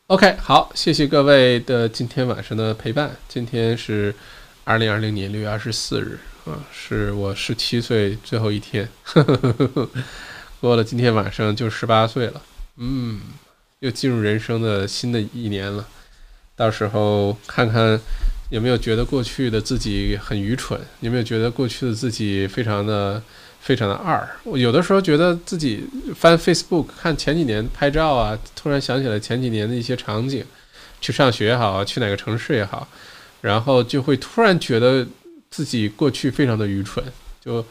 [0.07, 3.17] OK，好，谢谢各位的今天晚上的陪伴。
[3.27, 4.15] 今天是
[4.63, 9.89] 二零二零年六月二十四日啊，是我十七岁最后一天，呵呵呵
[10.59, 12.41] 过了今天晚上就十八岁了，
[12.77, 13.21] 嗯，
[13.79, 15.87] 又进入人生的新的一年了。
[16.55, 17.99] 到时候看看
[18.49, 23.21] 有没有觉得过去的自己很愚蠢，有没有觉得过去的自己非常的。
[23.59, 25.83] 非常的二，我有的时候觉得自己
[26.15, 30.45] 翻 Facebook 看前几年拍照啊，突然想起来前几年的一些场景，
[31.01, 32.87] 去上学也好，去哪个城市也好，
[33.41, 35.05] 然后就会突然觉得
[35.49, 37.03] 自己过去非常的愚蠢，
[37.43, 37.65] 就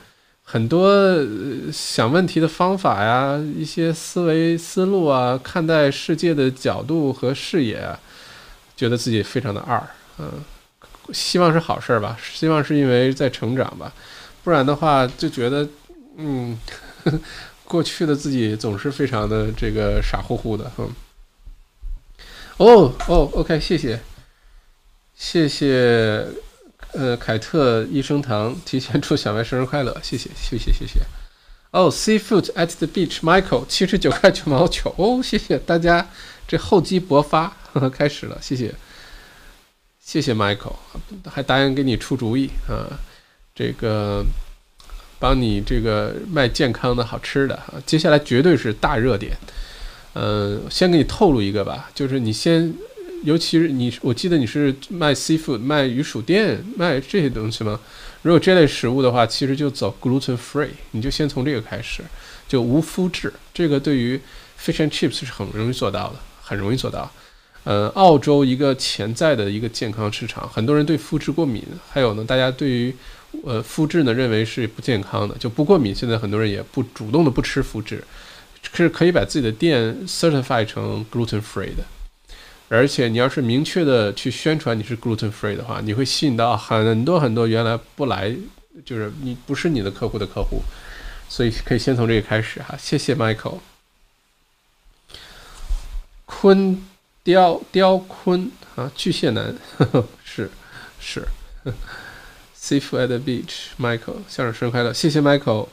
[0.49, 1.27] 很多
[1.73, 7.99] 想问题的方法呀，一些思维思路啊，看待世界的角度和视野，
[8.77, 9.83] 觉得自己非常的二，
[10.19, 10.31] 嗯，
[11.13, 13.93] 希望是好事儿吧，希望是因为在成长吧，
[14.45, 15.69] 不然的话就觉得。
[16.19, 16.59] 嗯，
[17.65, 20.89] 过去的自己总是非常的这个傻乎乎的，嗯。
[22.57, 24.01] 哦哦，OK，谢谢，
[25.15, 26.27] 谢谢，
[26.97, 31.01] 呃，凯特益生堂提前祝小麦生日快乐，谢谢，谢谢，谢谢。
[31.71, 36.09] 哦，Seafood at the beach，Michael，七十九块九毛九，哦，谢谢大家，
[36.49, 37.57] 这厚积薄发，
[37.93, 38.75] 开始了，谢谢，
[40.01, 40.77] 谢谢 Michael，
[41.27, 42.99] 还答应给你出主意啊，
[43.55, 44.25] 这个。
[45.19, 49.35] 帮你这个卖健康的好吃的，接下来绝对是大热点。
[50.13, 52.75] 嗯，先给你透露一个吧，就是你先，
[53.27, 57.81] 尤其是你，我记得你是卖 seafood、卖鱼薯店、卖这些东西吗？
[58.23, 62.05] 如果这类食物的话，其实就走 gluten free，你就先从这个开始，
[62.47, 63.33] 就无麸质。
[63.53, 64.21] 这个对于
[64.57, 67.11] fish and chips 是很容易做到的，很容易做到。
[67.65, 72.95] 呃，澳洲一个潜在的一个健康市场，很多人对麸质过敏，还有呢，大家对于。
[73.45, 75.95] 呃，麸质呢认为是不健康的，就不过敏。
[75.95, 78.03] 现在很多人也不主动的不吃麸质，
[78.73, 81.85] 是可以把自己的店 certify 成 gluten free 的。
[82.69, 88.35] 而且你要是明确的去宣传你是 gluten free 的话，你会吸引到很多很多原来不来，
[88.85, 90.63] 就是你不是你的客户的客户，
[91.29, 92.77] 所以可以先从这个开始哈。
[92.77, 93.59] 谢谢 Michael，
[96.25, 96.85] 坤
[97.23, 99.57] 雕雕坤啊，巨蟹男。
[99.79, 100.51] 呵 呵是
[100.99, 101.29] 是
[102.59, 105.69] ，Safe at the beach，Michael，相声生日快乐，谢谢 Michael，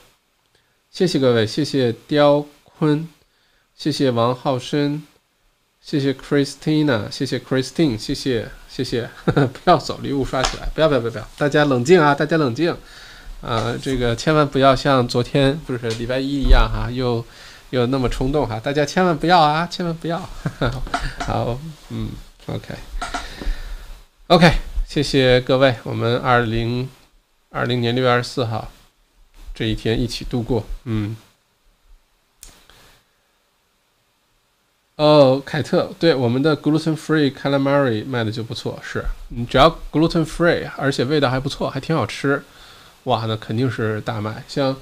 [0.92, 3.08] 谢谢各位，谢谢雕坤，
[3.76, 5.04] 谢谢王浩生。
[5.86, 12.74] 谢谢 Christina，谢谢 Christine，谢谢谢谢， 不要走，礼物刷起来，不要不要不要不要，大家冷静啊，大家冷静，
[13.42, 17.24] 啊，这个千万不要像昨天不是礼拜一一样哈，又
[17.72, 20.18] 又那么冲动哈，大家千万不要啊，千万不要，
[21.20, 21.60] 好，
[21.90, 22.12] 嗯
[22.48, 24.54] ，OK，OK，
[24.88, 26.90] 谢谢各位，我们二零
[27.50, 28.72] 二零年六月二十四号
[29.54, 31.18] 这一天一起度过，嗯。
[34.96, 42.44] 哦，凯特，对我们的 gluten free calamari 卖的就不错，是你只要 gluten free，而且味道还不错，还挺好吃，
[43.06, 44.44] 哇，那肯定是大卖。
[44.48, 44.76] 像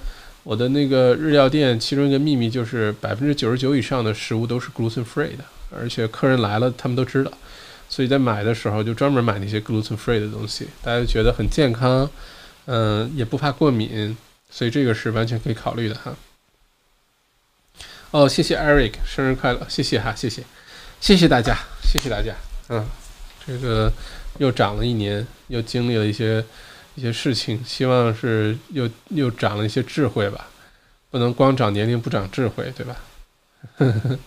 [0.43, 7.31] 我的那个日料店，其中一个秘密就是百分之九十九以上的食物都是 gluten free 的，而且客人来了，他们都知道，
[7.87, 12.09] 所以在买的时候就专门买那些 gluten free 的东西，大家觉得很健康，
[12.65, 14.17] 嗯，也不怕过敏，
[14.49, 16.13] 所以这个是完全可以考虑的哈。
[18.11, 19.65] 哦，谢谢 Eric，生日快乐！
[19.69, 20.43] 谢谢哈，谢谢，
[20.99, 22.35] 谢谢大家，谢谢大家。
[22.67, 22.85] 嗯，
[23.47, 23.91] 这个
[24.37, 26.43] 又长了一年，又经历了一些
[26.95, 30.49] 一些事情，希望是又又长了一些智慧吧。
[31.09, 32.97] 不能光长年龄不长智慧，对吧？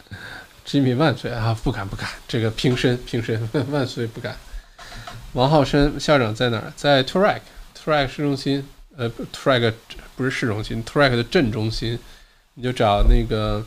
[0.66, 1.54] Jimmy 万岁啊！
[1.62, 3.38] 不敢不敢，这个平身平身
[3.70, 4.34] 万岁不敢。
[5.34, 6.72] 王浩生校长在哪儿？
[6.74, 8.66] 在 t r a c k t r a c k 市中心，
[8.96, 9.76] 呃 t r a c k
[10.16, 11.98] 不是市中心 t r a c k 的镇中心。
[12.54, 13.64] 你就找那个，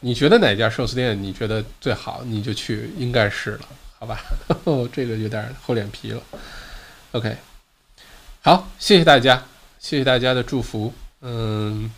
[0.00, 3.60] 你觉得哪家寿司店你觉得最好，你就去，应该是了，
[3.98, 4.20] 好吧？
[4.92, 6.22] 这个有点厚脸皮了。
[7.12, 7.36] OK，
[8.42, 9.42] 好，谢谢大家，
[9.78, 10.92] 谢谢大家的祝福。
[11.22, 11.90] 嗯，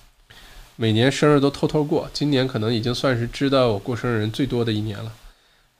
[0.76, 5.12] 每年生日都偷偷过，今年可能已经算是知道我过生日人最多的一年了。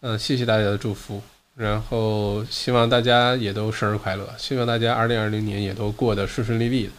[0.01, 1.23] 嗯，谢谢大家的祝福，
[1.55, 6.93] 然后希望大家也都生日快乐，希望大家2020年也都过得顺顺利利的。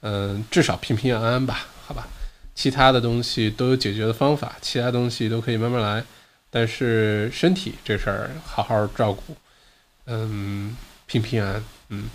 [0.00, 2.08] 嗯，至少平平安安吧，好吧？
[2.56, 6.02] 其他的东西都有解决的方法，其他东西都可以慢慢来，
[6.50, 9.36] 但是身体这事儿好好照顾，
[10.06, 10.74] 嗯，
[11.06, 12.08] 平平安，嗯，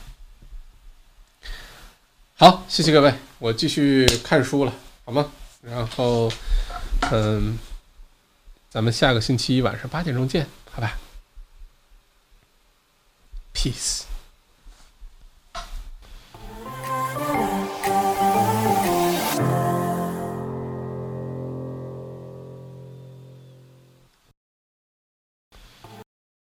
[2.35, 4.73] 好，谢谢各位，我继续看书了，
[5.05, 5.31] 好吗？
[5.61, 6.27] 然后，
[7.11, 7.59] 嗯，
[8.71, 10.97] 咱们下个星期一晚上八点钟见，好吧
[13.53, 14.10] ？Peace。